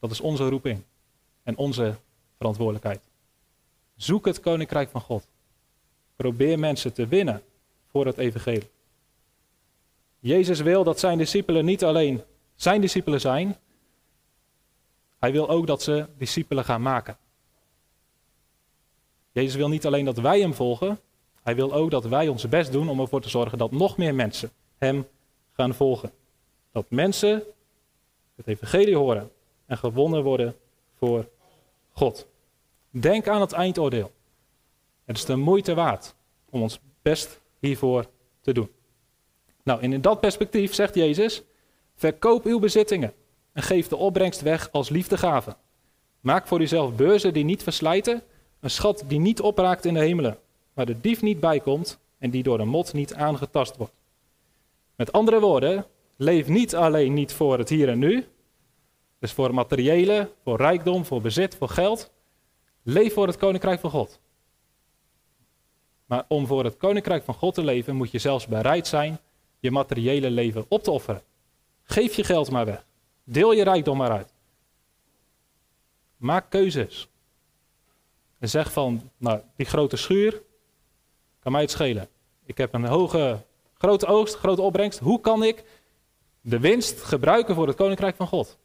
Dat 0.00 0.10
is 0.10 0.20
onze 0.20 0.48
roeping 0.48 0.82
en 1.42 1.56
onze 1.56 1.94
verantwoordelijkheid. 2.36 3.00
Zoek 3.96 4.26
het 4.26 4.40
koninkrijk 4.40 4.90
van 4.90 5.00
God. 5.00 5.26
Probeer 6.16 6.58
mensen 6.58 6.92
te 6.92 7.06
winnen 7.06 7.42
voor 7.90 8.06
het 8.06 8.18
evangelie. 8.18 8.70
Jezus 10.18 10.60
wil 10.60 10.84
dat 10.84 10.98
zijn 10.98 11.18
discipelen 11.18 11.64
niet 11.64 11.84
alleen 11.84 12.22
zijn 12.54 12.80
discipelen 12.80 13.20
zijn, 13.20 13.56
hij 15.18 15.32
wil 15.32 15.48
ook 15.48 15.66
dat 15.66 15.82
ze 15.82 16.06
discipelen 16.18 16.64
gaan 16.64 16.82
maken. 16.82 17.16
Jezus 19.32 19.54
wil 19.54 19.68
niet 19.68 19.86
alleen 19.86 20.04
dat 20.04 20.18
wij 20.18 20.40
hem 20.40 20.54
volgen, 20.54 21.00
hij 21.42 21.54
wil 21.54 21.72
ook 21.72 21.90
dat 21.90 22.04
wij 22.04 22.28
ons 22.28 22.48
best 22.48 22.72
doen 22.72 22.88
om 22.88 23.00
ervoor 23.00 23.20
te 23.20 23.28
zorgen 23.28 23.58
dat 23.58 23.70
nog 23.70 23.96
meer 23.96 24.14
mensen 24.14 24.50
hem 24.78 25.06
gaan 25.52 25.74
volgen. 25.74 26.10
Dat 26.72 26.86
mensen 26.88 27.42
het 28.34 28.46
evangelie 28.46 28.96
horen 28.96 29.30
en 29.66 29.78
gewonnen 29.78 30.22
worden 30.22 30.56
voor 30.98 31.28
God. 31.92 32.26
Denk 32.90 33.28
aan 33.28 33.40
het 33.40 33.52
eindoordeel. 33.52 34.12
Het 35.04 35.16
is 35.16 35.24
de 35.24 35.36
moeite 35.36 35.74
waard 35.74 36.14
om 36.50 36.62
ons 36.62 36.80
best 37.02 37.40
hiervoor 37.60 38.06
te 38.40 38.52
doen. 38.52 38.70
Nou, 39.62 39.80
in 39.80 40.00
dat 40.00 40.20
perspectief 40.20 40.74
zegt 40.74 40.94
Jezus: 40.94 41.42
verkoop 41.94 42.44
uw 42.44 42.58
bezittingen 42.58 43.12
en 43.52 43.62
geef 43.62 43.88
de 43.88 43.96
opbrengst 43.96 44.40
weg 44.40 44.72
als 44.72 44.88
liefdegave. 44.88 45.56
Maak 46.20 46.46
voor 46.46 46.60
uzelf 46.60 46.94
beurzen 46.94 47.32
die 47.32 47.44
niet 47.44 47.62
verslijten, 47.62 48.22
een 48.60 48.70
schat 48.70 49.04
die 49.06 49.18
niet 49.18 49.40
opraakt 49.40 49.84
in 49.84 49.94
de 49.94 50.00
hemelen, 50.00 50.38
waar 50.72 50.86
de 50.86 51.00
dief 51.00 51.22
niet 51.22 51.40
bijkomt 51.40 51.98
en 52.18 52.30
die 52.30 52.42
door 52.42 52.58
de 52.58 52.64
mot 52.64 52.92
niet 52.92 53.14
aangetast 53.14 53.76
wordt. 53.76 53.94
Met 54.96 55.12
andere 55.12 55.40
woorden, 55.40 55.86
leef 56.16 56.48
niet 56.48 56.74
alleen 56.74 57.14
niet 57.14 57.32
voor 57.32 57.58
het 57.58 57.68
hier 57.68 57.88
en 57.88 57.98
nu, 57.98 58.26
dus 59.18 59.32
voor 59.32 59.54
materiële, 59.54 60.30
voor 60.44 60.56
rijkdom, 60.56 61.04
voor 61.04 61.20
bezit, 61.20 61.54
voor 61.54 61.68
geld. 61.68 62.12
Leef 62.82 63.12
voor 63.12 63.26
het 63.26 63.36
koninkrijk 63.36 63.80
van 63.80 63.90
God. 63.90 64.20
Maar 66.04 66.24
om 66.28 66.46
voor 66.46 66.64
het 66.64 66.76
koninkrijk 66.76 67.24
van 67.24 67.34
God 67.34 67.54
te 67.54 67.64
leven, 67.64 67.96
moet 67.96 68.10
je 68.10 68.18
zelfs 68.18 68.46
bereid 68.46 68.86
zijn 68.86 69.18
je 69.58 69.70
materiële 69.70 70.30
leven 70.30 70.64
op 70.68 70.82
te 70.82 70.90
offeren. 70.90 71.22
Geef 71.82 72.14
je 72.14 72.24
geld 72.24 72.50
maar 72.50 72.64
weg. 72.64 72.86
Deel 73.24 73.52
je 73.52 73.64
rijkdom 73.64 73.96
maar 73.96 74.10
uit. 74.10 74.32
Maak 76.16 76.50
keuzes. 76.50 77.08
En 78.38 78.48
zeg 78.48 78.72
van, 78.72 79.10
nou, 79.16 79.40
die 79.56 79.66
grote 79.66 79.96
schuur, 79.96 80.42
kan 81.38 81.52
mij 81.52 81.60
het 81.60 81.70
schelen. 81.70 82.08
Ik 82.44 82.58
heb 82.58 82.74
een 82.74 82.84
hoge, 82.84 83.44
grote 83.74 84.06
oogst, 84.06 84.34
grote 84.34 84.62
opbrengst. 84.62 84.98
Hoe 84.98 85.20
kan 85.20 85.42
ik 85.42 85.64
de 86.40 86.58
winst 86.58 87.02
gebruiken 87.02 87.54
voor 87.54 87.66
het 87.66 87.76
koninkrijk 87.76 88.16
van 88.16 88.26
God? 88.26 88.58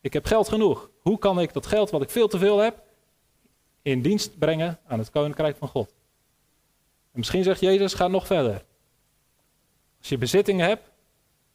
Ik 0.00 0.12
heb 0.12 0.26
geld 0.26 0.48
genoeg. 0.48 0.90
Hoe 1.00 1.18
kan 1.18 1.40
ik 1.40 1.52
dat 1.52 1.66
geld 1.66 1.90
wat 1.90 2.02
ik 2.02 2.10
veel 2.10 2.28
te 2.28 2.38
veel 2.38 2.58
heb, 2.58 2.82
in 3.82 4.02
dienst 4.02 4.38
brengen 4.38 4.78
aan 4.86 4.98
het 4.98 5.10
koninkrijk 5.10 5.56
van 5.56 5.68
God? 5.68 5.94
En 7.12 7.18
misschien 7.18 7.42
zegt 7.42 7.60
Jezus, 7.60 7.94
ga 7.94 8.08
nog 8.08 8.26
verder. 8.26 8.64
Als 9.98 10.08
je 10.08 10.18
bezittingen 10.18 10.66
hebt, 10.66 10.90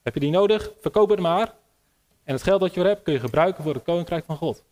heb 0.02 0.14
je 0.14 0.20
die 0.20 0.32
nodig, 0.32 0.72
verkoop 0.80 1.10
het 1.10 1.20
maar. 1.20 1.54
En 2.24 2.34
het 2.34 2.44
geld 2.44 2.60
dat 2.60 2.74
je 2.74 2.80
er 2.80 2.88
hebt 2.88 3.04
kun 3.04 3.14
je 3.14 3.20
gebruiken 3.20 3.64
voor 3.64 3.74
het 3.74 3.84
koninkrijk 3.84 4.26
van 4.26 4.38
God. 4.38 4.64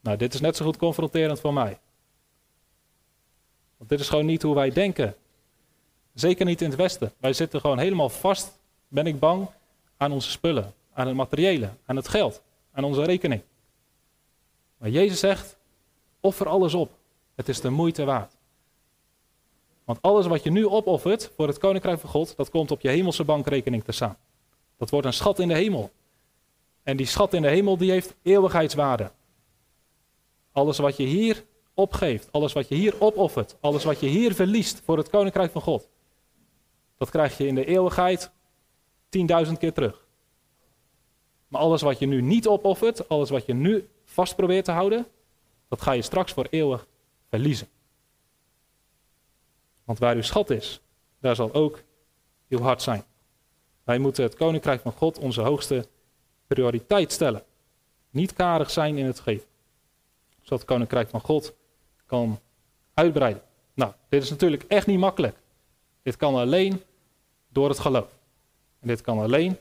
Nou, 0.00 0.16
dit 0.16 0.34
is 0.34 0.40
net 0.40 0.56
zo 0.56 0.64
goed 0.64 0.76
confronterend 0.76 1.40
voor 1.40 1.52
mij. 1.52 1.78
Want 3.76 3.90
dit 3.90 4.00
is 4.00 4.08
gewoon 4.08 4.26
niet 4.26 4.42
hoe 4.42 4.54
wij 4.54 4.70
denken. 4.70 5.16
Zeker 6.14 6.46
niet 6.46 6.60
in 6.60 6.68
het 6.68 6.78
Westen. 6.78 7.12
Wij 7.18 7.32
zitten 7.32 7.60
gewoon 7.60 7.78
helemaal 7.78 8.08
vast, 8.08 8.52
ben 8.88 9.06
ik 9.06 9.18
bang, 9.18 9.48
aan 9.96 10.12
onze 10.12 10.30
spullen, 10.30 10.74
aan 10.92 11.06
het 11.06 11.16
materiële, 11.16 11.70
aan 11.84 11.96
het 11.96 12.08
geld, 12.08 12.42
aan 12.72 12.84
onze 12.84 13.04
rekening. 13.04 13.42
Maar 14.76 14.90
Jezus 14.90 15.20
zegt, 15.20 15.56
offer 16.22 16.48
alles 16.48 16.74
op. 16.74 16.90
Het 17.34 17.48
is 17.48 17.60
de 17.60 17.70
moeite 17.70 18.04
waard. 18.04 18.36
Want 19.84 20.02
alles 20.02 20.26
wat 20.26 20.42
je 20.42 20.50
nu 20.50 20.66
opoffert 20.66 21.30
voor 21.36 21.46
het 21.46 21.58
koninkrijk 21.58 22.00
van 22.00 22.10
God, 22.10 22.36
dat 22.36 22.50
komt 22.50 22.70
op 22.70 22.80
je 22.80 22.88
hemelse 22.88 23.24
bankrekening 23.24 23.84
te 23.84 23.92
staan. 23.92 24.16
Dat 24.76 24.90
wordt 24.90 25.06
een 25.06 25.12
schat 25.12 25.38
in 25.38 25.48
de 25.48 25.54
hemel. 25.54 25.90
En 26.82 26.96
die 26.96 27.06
schat 27.06 27.34
in 27.34 27.42
de 27.42 27.48
hemel 27.48 27.76
die 27.76 27.90
heeft 27.90 28.14
eeuwigheidswaarde. 28.22 29.10
Alles 30.52 30.78
wat 30.78 30.96
je 30.96 31.04
hier 31.04 31.44
opgeeft, 31.74 32.28
alles 32.32 32.52
wat 32.52 32.68
je 32.68 32.74
hier 32.74 32.94
opoffert, 32.98 33.56
alles 33.60 33.84
wat 33.84 34.00
je 34.00 34.06
hier 34.06 34.34
verliest 34.34 34.80
voor 34.84 34.96
het 34.96 35.10
koninkrijk 35.10 35.52
van 35.52 35.62
God, 35.62 35.88
dat 36.98 37.10
krijg 37.10 37.38
je 37.38 37.46
in 37.46 37.54
de 37.54 37.64
eeuwigheid 37.64 38.30
10.000 39.46 39.52
keer 39.58 39.72
terug. 39.72 40.06
Maar 41.48 41.60
alles 41.60 41.82
wat 41.82 41.98
je 41.98 42.06
nu 42.06 42.22
niet 42.22 42.46
opoffert, 42.46 43.08
alles 43.08 43.30
wat 43.30 43.46
je 43.46 43.54
nu 43.54 43.88
vast 44.04 44.36
probeert 44.36 44.64
te 44.64 44.70
houden, 44.70 45.06
dat 45.72 45.82
ga 45.82 45.92
je 45.92 46.02
straks 46.02 46.32
voor 46.32 46.46
eeuwig 46.50 46.86
verliezen. 47.28 47.68
Want 49.84 49.98
waar 49.98 50.14
uw 50.14 50.22
schat 50.22 50.50
is, 50.50 50.80
daar 51.20 51.36
zal 51.36 51.54
ook 51.54 51.82
uw 52.48 52.60
hart 52.60 52.82
zijn. 52.82 53.04
Wij 53.84 53.98
moeten 53.98 54.24
het 54.24 54.34
koninkrijk 54.34 54.80
van 54.80 54.92
God 54.92 55.18
onze 55.18 55.40
hoogste 55.40 55.86
prioriteit 56.46 57.12
stellen. 57.12 57.44
Niet 58.10 58.32
karig 58.32 58.70
zijn 58.70 58.98
in 58.98 59.04
het 59.04 59.20
geven. 59.20 59.46
Zodat 60.42 60.58
het 60.58 60.68
koninkrijk 60.68 61.08
van 61.08 61.20
God 61.20 61.54
kan 62.06 62.40
uitbreiden. 62.94 63.42
Nou, 63.74 63.92
dit 64.08 64.22
is 64.22 64.30
natuurlijk 64.30 64.62
echt 64.62 64.86
niet 64.86 64.98
makkelijk. 64.98 65.36
Dit 66.02 66.16
kan 66.16 66.34
alleen 66.34 66.82
door 67.48 67.68
het 67.68 67.78
geloof. 67.78 68.18
En 68.80 68.88
dit 68.88 69.00
kan 69.00 69.18
alleen 69.18 69.58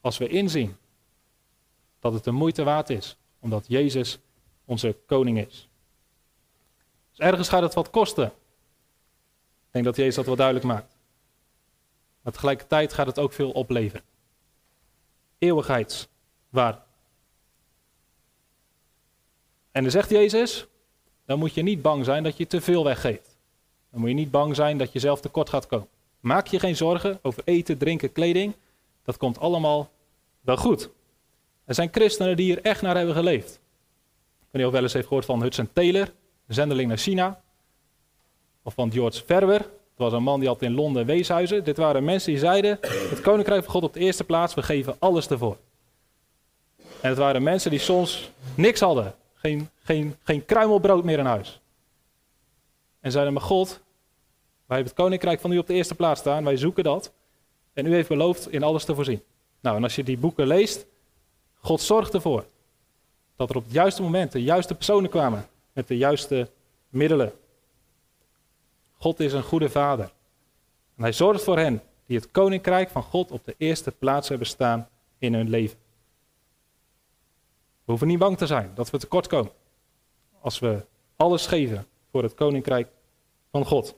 als 0.00 0.18
we 0.18 0.28
inzien 0.28 0.76
dat 1.98 2.12
het 2.12 2.24
de 2.24 2.30
moeite 2.30 2.62
waard 2.62 2.90
is, 2.90 3.16
omdat 3.40 3.64
Jezus 3.68 4.18
onze 4.70 4.96
koning 5.06 5.46
is. 5.46 5.68
Dus 7.10 7.18
ergens 7.18 7.48
gaat 7.48 7.62
het 7.62 7.74
wat 7.74 7.90
kosten. 7.90 8.26
Ik 8.26 9.70
denk 9.70 9.84
dat 9.84 9.96
Jezus 9.96 10.14
dat 10.14 10.26
wel 10.26 10.36
duidelijk 10.36 10.66
maakt. 10.66 10.96
Maar 12.22 12.32
tegelijkertijd 12.32 12.92
gaat 12.92 13.06
het 13.06 13.18
ook 13.18 13.32
veel 13.32 13.50
opleveren. 13.50 14.04
Eeuwigheidswaarde. 15.38 16.78
En 19.70 19.82
dan 19.82 19.90
zegt 19.90 20.10
Jezus, 20.10 20.66
dan 21.24 21.38
moet 21.38 21.54
je 21.54 21.62
niet 21.62 21.82
bang 21.82 22.04
zijn 22.04 22.22
dat 22.22 22.36
je 22.36 22.46
te 22.46 22.60
veel 22.60 22.84
weggeeft. 22.84 23.38
Dan 23.90 24.00
moet 24.00 24.08
je 24.08 24.14
niet 24.14 24.30
bang 24.30 24.56
zijn 24.56 24.78
dat 24.78 24.92
je 24.92 24.98
zelf 24.98 25.20
tekort 25.20 25.48
gaat 25.48 25.66
komen. 25.66 25.88
Maak 26.20 26.46
je 26.46 26.58
geen 26.58 26.76
zorgen 26.76 27.18
over 27.22 27.42
eten, 27.44 27.78
drinken, 27.78 28.12
kleding. 28.12 28.54
Dat 29.04 29.16
komt 29.16 29.38
allemaal 29.38 29.90
wel 30.40 30.56
goed. 30.56 30.90
Er 31.64 31.74
zijn 31.74 31.88
christenen 31.92 32.36
die 32.36 32.46
hier 32.46 32.62
echt 32.62 32.82
naar 32.82 32.96
hebben 32.96 33.14
geleefd. 33.14 33.59
Niet 34.50 34.66
of 34.66 34.72
wel 34.72 34.82
eens 34.82 34.92
heeft 34.92 35.06
gehoord 35.06 35.24
van 35.24 35.42
Hudson 35.42 35.72
Taylor, 35.72 36.12
zendeling 36.46 36.88
naar 36.88 36.98
China. 36.98 37.40
Of 38.62 38.74
van 38.74 38.92
George 38.92 39.24
Verwer. 39.26 39.58
Dat 39.58 40.10
was 40.10 40.12
een 40.12 40.22
man 40.22 40.40
die 40.40 40.48
had 40.48 40.62
in 40.62 40.74
Londen 40.74 41.06
weeshuizen. 41.06 41.64
Dit 41.64 41.76
waren 41.76 42.04
mensen 42.04 42.30
die 42.30 42.40
zeiden, 42.40 42.78
het 42.82 43.20
koninkrijk 43.20 43.62
van 43.62 43.72
God 43.72 43.82
op 43.82 43.92
de 43.92 44.00
eerste 44.00 44.24
plaats, 44.24 44.54
we 44.54 44.62
geven 44.62 44.96
alles 44.98 45.28
ervoor. 45.28 45.56
En 46.76 47.08
het 47.08 47.18
waren 47.18 47.42
mensen 47.42 47.70
die 47.70 47.80
soms 47.80 48.30
niks 48.54 48.80
hadden. 48.80 49.14
Geen, 49.34 49.68
geen, 49.82 50.16
geen 50.22 50.44
kruimelbrood 50.44 51.04
meer 51.04 51.18
in 51.18 51.24
huis. 51.24 51.60
En 53.00 53.12
zeiden, 53.12 53.32
maar 53.32 53.42
God, 53.42 53.68
wij 53.68 54.76
hebben 54.76 54.86
het 54.86 55.02
koninkrijk 55.02 55.40
van 55.40 55.52
u 55.52 55.58
op 55.58 55.66
de 55.66 55.74
eerste 55.74 55.94
plaats 55.94 56.20
staan. 56.20 56.44
Wij 56.44 56.56
zoeken 56.56 56.84
dat. 56.84 57.12
En 57.72 57.86
u 57.86 57.94
heeft 57.94 58.08
beloofd 58.08 58.52
in 58.52 58.62
alles 58.62 58.84
te 58.84 58.94
voorzien. 58.94 59.22
Nou, 59.60 59.76
en 59.76 59.82
als 59.82 59.94
je 59.94 60.04
die 60.04 60.18
boeken 60.18 60.46
leest, 60.46 60.86
God 61.60 61.80
zorgt 61.80 62.14
ervoor 62.14 62.44
dat 63.40 63.50
er 63.50 63.56
op 63.56 63.64
het 63.64 63.72
juiste 63.72 64.02
moment 64.02 64.32
de 64.32 64.42
juiste 64.42 64.74
personen 64.74 65.10
kwamen 65.10 65.48
met 65.72 65.88
de 65.88 65.96
juiste 65.96 66.50
middelen. 66.88 67.32
God 68.96 69.20
is 69.20 69.32
een 69.32 69.42
goede 69.42 69.70
vader. 69.70 70.12
En 70.96 71.02
hij 71.02 71.12
zorgt 71.12 71.44
voor 71.44 71.58
hen 71.58 71.82
die 72.06 72.16
het 72.16 72.30
koninkrijk 72.30 72.90
van 72.90 73.02
God 73.02 73.30
op 73.30 73.44
de 73.44 73.54
eerste 73.58 73.90
plaats 73.90 74.28
hebben 74.28 74.46
staan 74.46 74.88
in 75.18 75.34
hun 75.34 75.48
leven. 75.48 75.78
We 77.84 77.84
hoeven 77.84 78.06
niet 78.06 78.18
bang 78.18 78.38
te 78.38 78.46
zijn 78.46 78.70
dat 78.74 78.90
we 78.90 78.98
tekort 78.98 79.26
komen 79.26 79.52
als 80.40 80.58
we 80.58 80.86
alles 81.16 81.46
geven 81.46 81.86
voor 82.10 82.22
het 82.22 82.34
koninkrijk 82.34 82.88
van 83.50 83.64
God. 83.64 83.94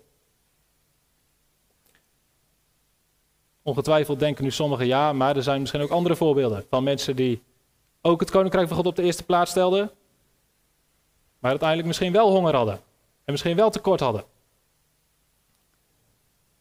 Ongetwijfeld 3.62 4.18
denken 4.18 4.44
nu 4.44 4.50
sommigen 4.50 4.86
ja, 4.86 5.12
maar 5.12 5.36
er 5.36 5.42
zijn 5.42 5.60
misschien 5.60 5.82
ook 5.82 5.90
andere 5.90 6.16
voorbeelden 6.16 6.66
van 6.68 6.84
mensen 6.84 7.16
die 7.16 7.42
ook 8.02 8.20
het 8.20 8.30
koninkrijk 8.30 8.68
van 8.68 8.76
God 8.76 8.86
op 8.86 8.96
de 8.96 9.02
eerste 9.02 9.24
plaats 9.24 9.50
stelden, 9.50 9.90
maar 11.38 11.50
uiteindelijk 11.50 11.88
misschien 11.88 12.12
wel 12.12 12.30
honger 12.30 12.54
hadden 12.54 12.80
en 13.24 13.32
misschien 13.32 13.56
wel 13.56 13.70
tekort 13.70 14.00
hadden. 14.00 14.24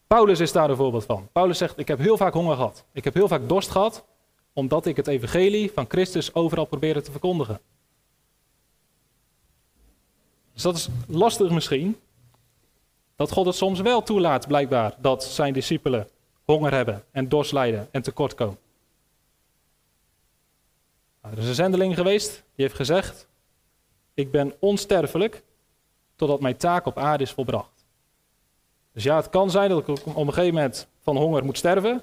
Paulus 0.06 0.40
is 0.40 0.52
daar 0.52 0.70
een 0.70 0.76
voorbeeld 0.76 1.04
van. 1.04 1.28
Paulus 1.32 1.58
zegt: 1.58 1.78
Ik 1.78 1.88
heb 1.88 1.98
heel 1.98 2.16
vaak 2.16 2.32
honger 2.32 2.56
gehad. 2.56 2.84
Ik 2.92 3.04
heb 3.04 3.14
heel 3.14 3.28
vaak 3.28 3.48
dorst 3.48 3.70
gehad, 3.70 4.04
omdat 4.52 4.86
ik 4.86 4.96
het 4.96 5.06
evangelie 5.06 5.72
van 5.72 5.84
Christus 5.88 6.34
overal 6.34 6.64
probeerde 6.64 7.00
te 7.00 7.10
verkondigen. 7.10 7.60
Dus 10.52 10.62
dat 10.62 10.76
is 10.76 10.88
lastig 11.06 11.50
misschien. 11.50 11.96
Dat 13.16 13.32
God 13.32 13.46
het 13.46 13.54
soms 13.54 13.80
wel 13.80 14.02
toelaat, 14.02 14.46
blijkbaar, 14.46 14.94
dat 14.98 15.24
zijn 15.24 15.52
discipelen 15.52 16.08
honger 16.44 16.72
hebben 16.72 17.04
en 17.10 17.28
dorst 17.28 17.52
lijden 17.52 17.88
en 17.90 18.02
tekort 18.02 18.34
komen. 18.34 18.58
Nou, 21.22 21.34
er 21.34 21.42
is 21.42 21.48
een 21.48 21.54
zendeling 21.54 21.94
geweest 21.94 22.30
die 22.30 22.64
heeft 22.64 22.74
gezegd: 22.74 23.28
Ik 24.14 24.30
ben 24.30 24.54
onsterfelijk 24.58 25.42
totdat 26.16 26.40
mijn 26.40 26.56
taak 26.56 26.86
op 26.86 26.98
aarde 26.98 27.24
is 27.24 27.30
volbracht. 27.30 27.84
Dus 28.92 29.02
ja, 29.02 29.16
het 29.16 29.30
kan 29.30 29.50
zijn 29.50 29.68
dat 29.68 29.80
ik 29.80 29.88
op 29.88 30.16
een 30.16 30.32
gegeven 30.32 30.54
moment 30.54 30.88
van 31.00 31.16
honger 31.16 31.44
moet 31.44 31.58
sterven, 31.58 32.02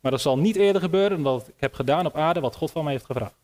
maar 0.00 0.10
dat 0.10 0.20
zal 0.20 0.38
niet 0.38 0.56
eerder 0.56 0.80
gebeuren 0.80 1.22
dan 1.22 1.38
dat 1.38 1.48
ik 1.48 1.54
heb 1.56 1.74
gedaan 1.74 2.06
op 2.06 2.16
aarde 2.16 2.40
wat 2.40 2.56
God 2.56 2.70
van 2.70 2.84
mij 2.84 2.92
heeft 2.92 3.04
gevraagd. 3.04 3.36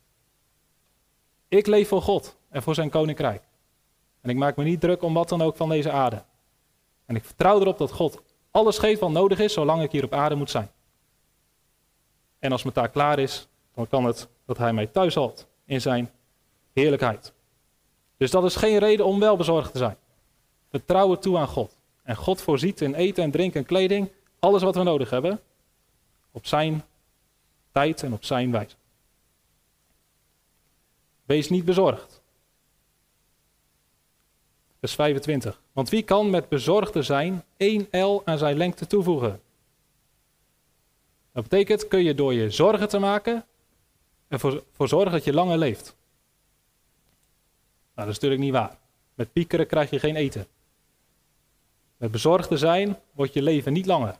Ik 1.47 1.67
leef 1.67 1.87
voor 1.87 2.01
God 2.01 2.35
en 2.49 2.63
voor 2.63 2.75
zijn 2.75 2.89
koninkrijk. 2.89 3.43
En 4.21 4.29
ik 4.29 4.35
maak 4.35 4.55
me 4.55 4.63
niet 4.63 4.81
druk 4.81 5.01
om 5.01 5.13
wat 5.13 5.29
dan 5.29 5.41
ook 5.41 5.55
van 5.55 5.69
deze 5.69 5.91
aarde. 5.91 6.23
En 7.05 7.15
ik 7.15 7.25
vertrouw 7.25 7.59
erop 7.59 7.77
dat 7.77 7.91
God 7.91 8.21
alles 8.51 8.77
geeft 8.77 8.99
wat 8.99 9.11
nodig 9.11 9.39
is, 9.39 9.53
zolang 9.53 9.81
ik 9.81 9.91
hier 9.91 10.03
op 10.03 10.13
aarde 10.13 10.35
moet 10.35 10.49
zijn. 10.49 10.71
En 12.39 12.51
als 12.51 12.63
mijn 12.63 12.75
taak 12.75 12.91
klaar 12.91 13.19
is, 13.19 13.47
dan 13.73 13.87
kan 13.87 14.05
het 14.05 14.27
dat 14.45 14.57
hij 14.57 14.73
mij 14.73 14.87
thuis 14.87 15.15
houdt 15.15 15.47
in 15.65 15.81
zijn 15.81 16.11
heerlijkheid. 16.73 17.33
Dus 18.17 18.31
dat 18.31 18.43
is 18.43 18.55
geen 18.55 18.77
reden 18.77 19.05
om 19.05 19.19
wel 19.19 19.37
bezorgd 19.37 19.71
te 19.71 19.77
zijn. 19.77 19.97
Vertrouw 20.69 21.11
het 21.11 21.21
toe 21.21 21.37
aan 21.37 21.47
God. 21.47 21.77
En 22.03 22.15
God 22.15 22.41
voorziet 22.41 22.81
in 22.81 22.93
eten 22.93 23.23
en 23.23 23.31
drinken 23.31 23.59
en 23.59 23.65
kleding 23.65 24.11
alles 24.39 24.61
wat 24.61 24.75
we 24.75 24.83
nodig 24.83 25.09
hebben. 25.09 25.41
Op 26.31 26.45
zijn 26.45 26.83
tijd 27.71 28.03
en 28.03 28.13
op 28.13 28.23
zijn 28.23 28.51
wijze. 28.51 28.75
Wees 31.25 31.49
niet 31.49 31.65
bezorgd. 31.65 32.21
Vers 34.79 34.95
25. 34.95 35.61
Want 35.71 35.89
wie 35.89 36.03
kan 36.03 36.29
met 36.29 36.49
bezorgde 36.49 37.01
zijn 37.01 37.43
één 37.57 37.87
L 37.91 38.21
aan 38.25 38.37
zijn 38.37 38.57
lengte 38.57 38.87
toevoegen? 38.87 39.41
Dat 41.31 41.43
betekent, 41.43 41.87
kun 41.87 42.03
je 42.03 42.15
door 42.15 42.33
je 42.33 42.49
zorgen 42.49 42.89
te 42.89 42.99
maken 42.99 43.45
ervoor 44.35 44.63
voor 44.71 44.87
zorgen 44.87 45.11
dat 45.11 45.23
je 45.23 45.33
langer 45.33 45.57
leeft. 45.57 45.95
Nou, 47.95 48.07
dat 48.07 48.07
is 48.07 48.13
natuurlijk 48.13 48.41
niet 48.41 48.51
waar. 48.51 48.77
Met 49.13 49.33
piekeren 49.33 49.67
krijg 49.67 49.89
je 49.89 49.99
geen 49.99 50.15
eten. 50.15 50.47
Met 51.97 52.11
bezorgde 52.11 52.57
zijn 52.57 52.99
wordt 53.11 53.33
je 53.33 53.41
leven 53.41 53.73
niet 53.73 53.85
langer. 53.85 54.19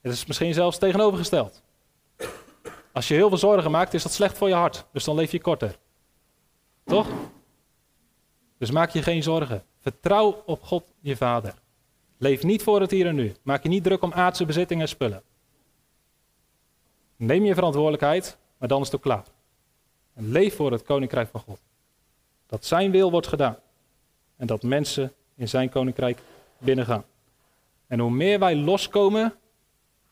Het 0.00 0.12
is 0.12 0.26
misschien 0.26 0.54
zelfs 0.54 0.78
tegenovergesteld. 0.78 1.62
Als 2.92 3.08
je 3.08 3.14
heel 3.14 3.28
veel 3.28 3.38
zorgen 3.38 3.70
maakt, 3.70 3.94
is 3.94 4.02
dat 4.02 4.12
slecht 4.12 4.38
voor 4.38 4.48
je 4.48 4.54
hart. 4.54 4.86
Dus 4.92 5.04
dan 5.04 5.14
leef 5.14 5.32
je 5.32 5.40
korter. 5.40 5.78
Toch? 6.84 7.08
Dus 8.58 8.70
maak 8.70 8.90
je 8.90 9.02
geen 9.02 9.22
zorgen. 9.22 9.64
Vertrouw 9.78 10.42
op 10.46 10.62
God, 10.62 10.84
je 11.00 11.16
vader. 11.16 11.54
Leef 12.18 12.42
niet 12.42 12.62
voor 12.62 12.80
het 12.80 12.90
hier 12.90 13.06
en 13.06 13.14
nu. 13.14 13.34
Maak 13.42 13.62
je 13.62 13.68
niet 13.68 13.84
druk 13.84 14.02
om 14.02 14.12
aardse 14.12 14.44
bezittingen 14.44 14.82
en 14.82 14.88
spullen. 14.88 15.22
Neem 17.16 17.44
je 17.44 17.54
verantwoordelijkheid, 17.54 18.38
maar 18.58 18.68
dan 18.68 18.80
is 18.80 18.86
het 18.86 18.96
ook 18.96 19.02
klaar. 19.02 19.24
Leef 20.12 20.56
voor 20.56 20.72
het 20.72 20.82
koninkrijk 20.82 21.28
van 21.28 21.40
God. 21.40 21.60
Dat 22.46 22.64
zijn 22.64 22.90
wil 22.90 23.10
wordt 23.10 23.26
gedaan. 23.26 23.56
En 24.36 24.46
dat 24.46 24.62
mensen 24.62 25.12
in 25.34 25.48
zijn 25.48 25.68
koninkrijk 25.68 26.22
binnengaan. 26.58 27.04
En 27.86 27.98
hoe 27.98 28.10
meer 28.10 28.38
wij 28.38 28.56
loskomen 28.56 29.34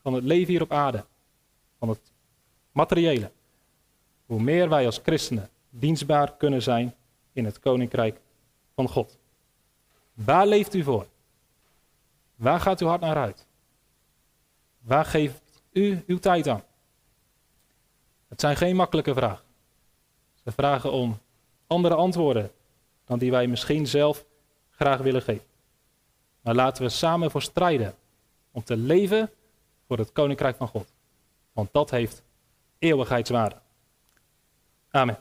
van 0.01 0.13
het 0.13 0.23
leven 0.23 0.47
hier 0.47 0.61
op 0.61 0.71
aarde, 0.71 1.05
van 1.79 1.89
het 1.89 2.11
materiële, 2.71 3.31
hoe 4.25 4.41
meer 4.41 4.69
wij 4.69 4.85
als 4.85 4.99
christenen 5.03 5.49
dienstbaar 5.69 6.33
kunnen 6.37 6.61
zijn 6.61 6.95
in 7.33 7.45
het 7.45 7.59
koninkrijk 7.59 8.19
van 8.75 8.89
God. 8.89 9.17
Waar 10.13 10.47
leeft 10.47 10.73
u 10.73 10.83
voor? 10.83 11.07
Waar 12.35 12.59
gaat 12.59 12.81
uw 12.81 12.87
hart 12.87 13.01
naar 13.01 13.17
uit? 13.17 13.45
Waar 14.79 15.05
geeft 15.05 15.61
u 15.71 16.03
uw 16.07 16.17
tijd 16.17 16.47
aan? 16.47 16.63
Het 18.27 18.39
zijn 18.39 18.55
geen 18.55 18.75
makkelijke 18.75 19.13
vragen. 19.13 19.45
Ze 20.43 20.51
vragen 20.51 20.91
om 20.91 21.19
andere 21.67 21.95
antwoorden 21.95 22.51
dan 23.05 23.19
die 23.19 23.31
wij 23.31 23.47
misschien 23.47 23.87
zelf 23.87 24.25
graag 24.69 24.99
willen 24.99 25.21
geven. 25.21 25.45
Maar 26.41 26.55
laten 26.55 26.83
we 26.83 26.89
samen 26.89 27.31
voor 27.31 27.41
strijden 27.41 27.95
om 28.51 28.63
te 28.63 28.77
leven 28.77 29.31
voor 29.87 29.97
het 29.97 30.11
koninkrijk 30.11 30.57
van 30.57 30.67
God. 30.67 30.93
Want 31.51 31.69
dat 31.71 31.89
heeft 31.89 32.23
eeuwigheidswaarde. 32.79 33.55
Amen. 34.89 35.17